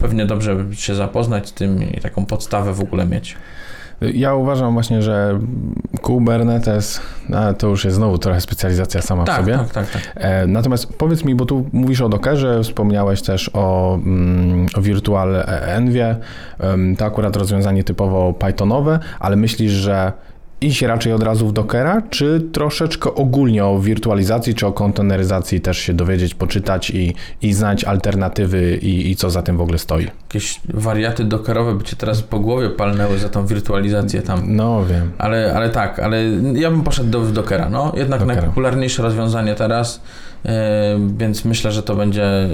pewnie 0.00 0.26
dobrze 0.26 0.56
się 0.72 0.94
zapoznać 0.94 1.48
z 1.48 1.52
tym 1.52 1.82
i 1.82 2.00
taką 2.00 2.26
podstawę 2.26 2.72
w 2.72 2.80
ogóle 2.80 3.06
mieć. 3.06 3.36
Ja 4.14 4.34
uważam 4.34 4.72
właśnie, 4.72 5.02
że 5.02 5.40
Kubernetes, 6.02 7.00
a 7.34 7.52
to 7.52 7.66
już 7.66 7.84
jest 7.84 7.96
znowu 7.96 8.18
trochę 8.18 8.40
specjalizacja 8.40 9.02
sama 9.02 9.22
w 9.22 9.26
Tak, 9.26 9.36
sobie. 9.36 9.52
tak, 9.58 9.70
tak, 9.70 9.90
tak. 9.90 10.02
E, 10.14 10.46
Natomiast 10.46 10.86
powiedz 10.98 11.24
mi, 11.24 11.34
bo 11.34 11.46
tu 11.46 11.66
mówisz 11.72 12.00
o 12.00 12.08
Dockerze, 12.08 12.62
wspomniałeś 12.62 13.22
też 13.22 13.50
o, 13.52 13.94
mm, 13.94 14.66
o 14.76 14.80
Virtual 14.80 15.44
Envie, 15.46 16.16
Em, 16.58 16.96
to 16.96 17.04
akurat 17.04 17.36
rozwiązanie 17.36 17.84
typowo 17.84 18.32
Pythonowe, 18.32 18.98
ale 19.20 19.36
myślisz, 19.36 19.72
że 19.72 20.12
iść 20.66 20.82
raczej 20.82 21.12
od 21.12 21.22
razu 21.22 21.48
w 21.48 21.52
Dockera, 21.52 22.02
czy 22.10 22.48
troszeczkę 22.52 23.14
ogólnie 23.14 23.64
o 23.64 23.78
wirtualizacji, 23.78 24.54
czy 24.54 24.66
o 24.66 24.72
konteneryzacji 24.72 25.60
też 25.60 25.78
się 25.78 25.94
dowiedzieć, 25.94 26.34
poczytać 26.34 26.90
i, 26.90 27.14
i 27.42 27.52
znać 27.52 27.84
alternatywy 27.84 28.76
i, 28.76 29.10
i 29.10 29.16
co 29.16 29.30
za 29.30 29.42
tym 29.42 29.56
w 29.56 29.60
ogóle 29.60 29.78
stoi? 29.78 30.06
Jakieś 30.22 30.60
wariaty 30.74 31.24
dockerowe 31.24 31.74
by 31.74 31.84
cię 31.84 31.96
teraz 31.96 32.22
po 32.22 32.40
głowie 32.40 32.70
palnęły 32.70 33.18
za 33.18 33.28
tą 33.28 33.46
wirtualizację 33.46 34.22
tam. 34.22 34.56
No 34.56 34.86
wiem. 34.86 35.10
Ale, 35.18 35.54
ale 35.56 35.70
tak, 35.70 35.98
ale 35.98 36.24
ja 36.54 36.70
bym 36.70 36.82
poszedł 36.82 37.10
do 37.10 37.20
w 37.20 37.32
Dockera, 37.32 37.68
no. 37.70 37.92
Jednak 37.96 38.20
Dockera. 38.20 38.40
najpopularniejsze 38.40 39.02
rozwiązanie 39.02 39.54
teraz, 39.54 40.02
yy, 40.44 40.50
więc 41.18 41.44
myślę, 41.44 41.72
że 41.72 41.82
to 41.82 41.96
będzie 41.96 42.48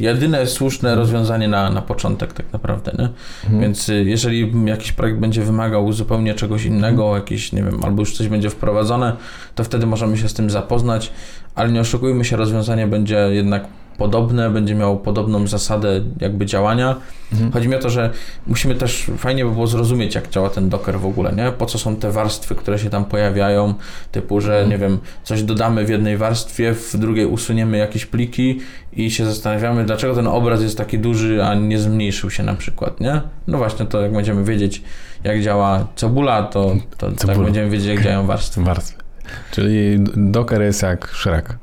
jedyne 0.00 0.46
słuszne 0.46 0.94
rozwiązanie 0.94 1.48
na, 1.48 1.70
na 1.70 1.82
początek 1.82 2.32
tak 2.32 2.52
naprawdę, 2.52 2.92
nie? 2.98 3.08
Mhm. 3.44 3.60
Więc 3.60 3.88
y, 3.88 4.04
jeżeli 4.04 4.52
jakiś 4.64 4.92
projekt 4.92 5.18
będzie 5.18 5.42
wymagał 5.42 5.92
zupełnie 5.92 6.34
czegoś 6.34 6.64
innego, 6.64 7.14
jakiś, 7.14 7.52
nie 7.52 7.62
wiem, 7.62 7.84
albo 7.84 8.02
już 8.02 8.16
coś 8.16 8.28
będzie 8.28 8.50
wprowadzone, 8.50 9.16
to 9.54 9.64
wtedy 9.64 9.86
możemy 9.86 10.18
się 10.18 10.28
z 10.28 10.34
tym 10.34 10.50
zapoznać, 10.50 11.12
ale 11.54 11.72
nie 11.72 11.80
oszukujmy 11.80 12.24
się, 12.24 12.36
rozwiązanie 12.36 12.86
będzie 12.86 13.16
jednak 13.30 13.64
podobne, 14.00 14.50
będzie 14.50 14.74
miało 14.74 14.96
podobną 14.96 15.46
zasadę 15.46 16.00
jakby 16.20 16.46
działania. 16.46 16.96
Mhm. 17.32 17.52
Chodzi 17.52 17.68
mi 17.68 17.74
o 17.74 17.78
to, 17.78 17.90
że 17.90 18.10
musimy 18.46 18.74
też, 18.74 19.10
fajnie 19.18 19.44
by 19.44 19.50
było 19.50 19.66
zrozumieć, 19.66 20.14
jak 20.14 20.30
działa 20.30 20.50
ten 20.50 20.68
Docker 20.68 20.98
w 21.00 21.06
ogóle, 21.06 21.32
nie? 21.32 21.52
Po 21.52 21.66
co 21.66 21.78
są 21.78 21.96
te 21.96 22.10
warstwy, 22.10 22.54
które 22.54 22.78
się 22.78 22.90
tam 22.90 23.04
pojawiają, 23.04 23.74
typu, 24.12 24.40
że 24.40 24.66
nie 24.68 24.78
wiem, 24.78 24.98
coś 25.24 25.42
dodamy 25.42 25.84
w 25.84 25.88
jednej 25.88 26.16
warstwie, 26.16 26.74
w 26.74 26.96
drugiej 26.96 27.26
usuniemy 27.26 27.76
jakieś 27.78 28.06
pliki 28.06 28.60
i 28.92 29.10
się 29.10 29.24
zastanawiamy, 29.24 29.84
dlaczego 29.84 30.14
ten 30.14 30.26
obraz 30.26 30.62
jest 30.62 30.78
taki 30.78 30.98
duży, 30.98 31.44
a 31.44 31.54
nie 31.54 31.78
zmniejszył 31.78 32.30
się 32.30 32.42
na 32.42 32.54
przykład, 32.54 33.00
nie? 33.00 33.20
No 33.46 33.58
właśnie, 33.58 33.86
to 33.86 34.00
jak 34.00 34.12
będziemy 34.12 34.44
wiedzieć, 34.44 34.82
jak 35.24 35.42
działa 35.42 35.86
cebula, 35.96 36.42
to, 36.42 36.76
to 36.98 37.06
tak 37.10 37.18
Cebula. 37.18 37.44
będziemy 37.44 37.70
wiedzieć, 37.70 37.86
jak 37.88 38.02
działają 38.04 38.26
warstwy. 38.26 38.62
Warstwy. 38.62 39.02
Czyli 39.50 39.98
Docker 40.16 40.62
jest 40.62 40.82
jak 40.82 41.08
Shrek. 41.08 41.59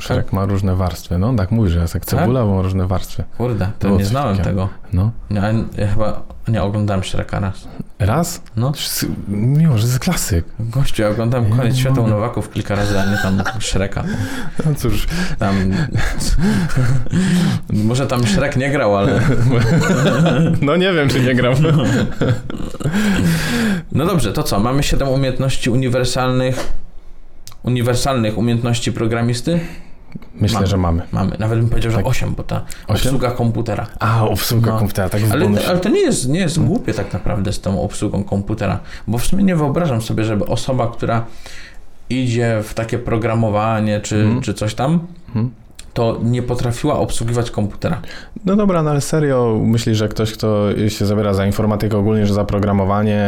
Shrek 0.00 0.32
ma 0.32 0.44
różne 0.44 0.76
warstwy, 0.76 1.18
no 1.18 1.34
tak 1.34 1.50
mówi, 1.50 1.70
że 1.70 1.80
jest 1.80 1.94
jak 1.94 2.04
cebula, 2.06 2.44
bo 2.44 2.54
ma 2.56 2.62
różne 2.62 2.86
warstwy. 2.86 3.24
Kurde, 3.38 3.70
to 3.78 3.86
Było 3.88 3.98
nie 3.98 4.04
znałem 4.06 4.36
takiego. 4.36 4.68
tego. 4.68 4.68
No. 4.92 5.10
Ja, 5.30 5.52
ja 5.78 5.86
chyba 5.86 6.22
nie 6.48 6.62
oglądałem 6.62 7.04
Shreka 7.04 7.40
raz. 7.40 7.68
Raz? 7.98 8.42
No. 8.56 8.72
Mimo, 9.28 9.78
że 9.78 9.86
jest 9.86 9.98
klasyk. 9.98 10.44
Gościu, 10.60 11.02
ja 11.02 11.08
oglądałem 11.08 11.50
Ja 11.50 11.56
Koniec 11.56 11.74
nie 11.74 11.80
Świata 11.80 12.00
u. 12.00 12.06
Nowaków 12.06 12.50
kilka 12.50 12.74
razy, 12.74 13.00
a 13.00 13.06
nie 13.10 13.16
tam 13.18 13.42
Shreka. 13.60 14.04
No 14.66 14.74
cóż, 14.74 15.06
Tam... 15.38 15.56
Może 17.72 18.06
tam 18.06 18.26
Shrek 18.26 18.56
nie 18.56 18.70
grał, 18.70 18.96
ale... 18.96 19.20
no 20.62 20.76
nie 20.76 20.92
wiem, 20.92 21.08
czy 21.08 21.20
nie 21.20 21.34
gram. 21.34 21.54
No 23.92 24.06
dobrze, 24.06 24.32
to 24.32 24.42
co? 24.42 24.60
Mamy 24.60 24.82
7 24.82 25.08
umiejętności 25.08 25.70
uniwersalnych. 25.70 26.72
Uniwersalnych 27.62 28.38
umiejętności 28.38 28.92
programisty? 28.92 29.60
Myślę, 30.34 30.54
Mamy. 30.54 30.66
że 30.66 30.76
mamy. 30.76 31.02
Mamy. 31.12 31.36
Nawet 31.38 31.58
bym 31.58 31.68
powiedział, 31.68 31.90
że 31.92 31.96
Tak. 31.98 32.06
8, 32.06 32.34
bo 32.34 32.42
ta 32.42 32.56
Osiem? 32.88 32.96
obsługa 32.96 33.30
komputera. 33.30 33.86
A, 33.98 34.24
obsługa 34.24 34.72
No. 34.72 34.78
komputera, 34.78 35.08
tak 35.08 35.20
Ale, 35.32 35.46
ale 35.68 35.78
to 35.78 35.88
nie 35.88 36.00
jest, 36.00 36.28
nie 36.28 36.40
jest 36.40 36.60
głupie 36.64 36.94
tak 36.94 37.12
naprawdę 37.12 37.52
z 37.52 37.60
tą 37.60 37.82
obsługą 37.82 38.24
komputera, 38.24 38.80
bo 39.08 39.18
w 39.18 39.24
sumie 39.26 39.44
nie 39.44 39.56
wyobrażam 39.56 40.02
sobie, 40.02 40.24
żeby 40.24 40.46
osoba, 40.46 40.88
która 40.92 41.24
idzie 42.10 42.60
w 42.64 42.74
takie 42.74 42.98
programowanie 42.98 44.00
czy, 44.00 44.16
Mhm. 44.16 44.40
czy 44.40 44.54
coś 44.54 44.74
tam, 44.74 45.06
Mhm. 45.28 45.50
To 46.00 46.18
nie 46.22 46.42
potrafiła 46.42 46.98
obsługiwać 46.98 47.50
komputera. 47.50 48.00
No 48.44 48.56
dobra, 48.56 48.82
no 48.82 48.90
ale 48.90 49.00
serio, 49.00 49.60
myślisz, 49.64 49.98
że 49.98 50.08
ktoś, 50.08 50.32
kto 50.32 50.66
się 50.88 51.06
zabiera 51.06 51.34
za 51.34 51.46
informatykę 51.46 51.98
ogólnie, 51.98 52.26
że 52.26 52.34
za 52.34 52.44
programowanie, 52.44 53.20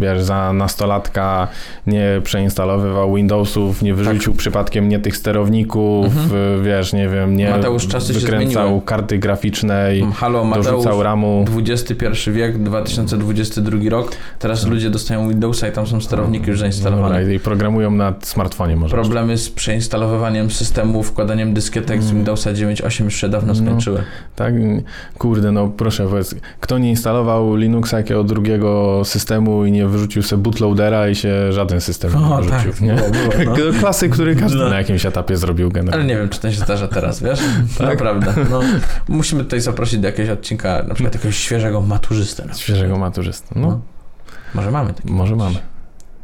wiesz, 0.00 0.22
za 0.22 0.52
nastolatka 0.52 1.48
nie 1.86 2.20
przeinstalowywał 2.24 3.14
Windowsów, 3.14 3.82
nie 3.82 3.94
wyrzucił 3.94 4.34
przypadkiem 4.34 4.88
nie 4.88 4.98
tych 4.98 5.16
sterowników, 5.16 6.06
Mhm. 6.06 6.64
wiesz, 6.64 6.92
nie 6.92 7.08
wiem, 7.08 7.36
nie 7.36 7.50
Mateusz, 7.50 7.86
czasy 7.88 8.12
wykręcał 8.12 8.80
karty 8.80 9.18
graficznej, 9.18 10.04
Halo 10.16 10.44
Mateusz, 10.44 10.66
dorzucał 10.66 11.02
ramu. 11.02 11.44
XXI 11.68 12.30
wiek, 12.32 12.58
2022 12.62 13.90
rok, 13.90 14.12
teraz 14.38 14.66
ludzie 14.66 14.90
dostają 14.90 15.28
Windowsa 15.28 15.68
i 15.68 15.72
tam 15.72 15.86
są 15.86 16.00
sterowniki 16.00 16.50
już 16.50 16.58
zainstalowane. 16.60 17.18
Dobra, 17.20 17.32
I 17.34 17.38
programują 17.40 17.90
na 17.90 18.14
smartfonie 18.22 18.76
może. 18.76 18.94
Problemy 18.96 19.36
z 19.38 19.50
przeinstalowywaniem 19.50 20.50
systemu, 20.50 21.02
wkładaniem 21.02 21.54
dyskietek 21.54 22.02
z 22.02 22.12
Windowsa 22.18 22.50
9.8 22.52 23.04
już 23.04 23.14
się 23.14 23.28
dawno 23.28 23.52
No. 23.52 23.54
skończyły. 23.54 24.02
Tak, 24.36 24.54
kurde, 25.18 25.52
no 25.52 25.68
proszę 25.68 26.08
powiedz, 26.08 26.34
kto 26.60 26.78
nie 26.78 26.90
instalował 26.90 27.56
Linuxa 27.56 27.92
jakiego 27.96 28.24
drugiego 28.24 29.02
systemu 29.04 29.64
i 29.64 29.72
nie 29.72 29.86
wyrzucił 29.86 30.22
sobie 30.22 30.42
bootloadera 30.42 31.08
i 31.08 31.14
się 31.14 31.52
żaden 31.52 31.80
system 31.80 32.10
nie 32.20 32.26
O, 32.26 32.36
wyrzucił, 32.42 32.72
tak, 32.72 32.80
nie? 32.80 32.94
było, 32.94 33.10
było, 33.10 33.56
no. 33.72 33.80
Klasy, 33.80 34.08
który 34.08 34.36
każdy 34.36 34.58
No. 34.58 34.68
na 34.68 34.78
jakimś 34.78 35.06
etapie 35.06 35.36
zrobił 35.36 35.66
Ale 35.66 35.72
generalnie. 35.74 36.06
nie 36.06 36.16
wiem, 36.16 36.28
czy 36.28 36.40
to 36.40 36.50
się 36.50 36.56
zdarza 36.60 36.88
teraz, 36.88 37.22
wiesz? 37.22 37.40
Tak? 37.78 37.86
Naprawdę. 37.88 38.34
No, 38.50 38.60
musimy 39.08 39.44
tutaj 39.44 39.60
zaprosić 39.60 40.00
do 40.00 40.06
jakiegoś 40.06 40.30
odcinka, 40.30 40.82
na 40.88 40.94
przykład 40.94 41.14
jakiegoś 41.14 41.36
świeżego 41.36 41.80
maturzystę. 41.80 42.44
No. 42.48 42.54
Świeżego 42.54 42.98
maturzysty. 42.98 43.48
No, 43.56 43.68
No. 43.68 43.80
Może 44.54 44.70
mamy 44.70 44.92
taki. 44.94 45.12
może 45.12 45.36
mamy. 45.36 45.56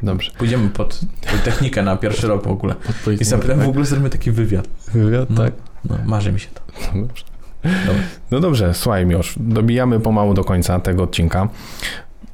Dobrze. 0.03 0.31
Pójdziemy 0.37 0.69
pod 0.69 0.99
technikę 1.43 1.83
na 1.83 1.97
pierwszy 1.97 2.27
rok 2.27 2.43
w 2.43 2.47
ogóle. 2.47 2.75
I 3.21 3.23
zapytamy 3.23 3.65
w 3.65 3.69
ogóle 3.69 3.85
zrobimy 3.85 4.09
taki 4.09 4.31
wywiad. 4.31 4.67
Wywiad, 4.93 5.29
No. 5.29 5.43
tak. 5.43 5.53
No, 5.89 5.97
marzy 6.05 6.31
mi 6.31 6.39
się 6.39 6.47
to. 6.53 6.61
Dobrze. 6.99 7.23
Dobra. 7.63 8.01
No 8.31 8.39
dobrze, 8.39 8.73
słuchaj 8.73 9.05
Miłosz, 9.05 9.33
dobijamy 9.37 9.99
pomału 9.99 10.33
do 10.33 10.43
końca 10.43 10.79
tego 10.79 11.03
odcinka. 11.03 11.49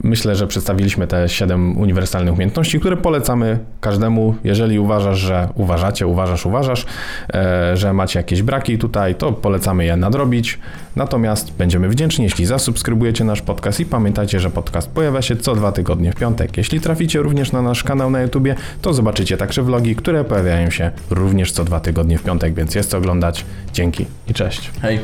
Myślę, 0.03 0.35
że 0.35 0.47
przedstawiliśmy 0.47 1.07
te 1.07 1.29
7 1.29 1.77
uniwersalnych 1.77 2.33
umiejętności, 2.33 2.79
które 2.79 2.97
polecamy 2.97 3.59
każdemu. 3.81 4.35
Jeżeli 4.43 4.79
uważasz, 4.79 5.19
że 5.19 5.49
uważacie, 5.55 6.07
uważasz, 6.07 6.45
uważasz, 6.45 6.85
e, 7.33 7.77
że 7.77 7.93
macie 7.93 8.19
jakieś 8.19 8.41
braki 8.41 8.77
tutaj, 8.77 9.15
to 9.15 9.31
polecamy 9.31 9.85
je 9.85 9.97
nadrobić. 9.97 10.59
Natomiast 10.95 11.53
będziemy 11.53 11.89
wdzięczni, 11.89 12.23
jeśli 12.23 12.45
zasubskrybujecie 12.45 13.23
nasz 13.23 13.41
podcast 13.41 13.79
i 13.79 13.85
pamiętajcie, 13.85 14.39
że 14.39 14.49
podcast 14.49 14.89
pojawia 14.89 15.21
się 15.21 15.35
co 15.35 15.55
dwa 15.55 15.71
tygodnie 15.71 16.11
w 16.11 16.15
piątek. 16.15 16.57
Jeśli 16.57 16.79
traficie 16.79 17.19
również 17.19 17.51
na 17.51 17.61
nasz 17.61 17.83
kanał 17.83 18.09
na 18.09 18.21
YouTubie, 18.21 18.55
to 18.81 18.93
zobaczycie 18.93 19.37
także 19.37 19.63
vlogi, 19.63 19.95
które 19.95 20.23
pojawiają 20.23 20.69
się 20.69 20.91
również 21.09 21.51
co 21.51 21.63
dwa 21.63 21.79
tygodnie 21.79 22.17
w 22.17 22.23
piątek, 22.23 22.53
więc 22.53 22.75
jest 22.75 22.89
co 22.89 22.97
oglądać. 22.97 23.45
Dzięki 23.73 24.05
i 24.27 24.33
cześć. 24.33 24.71
Hej. 24.81 24.99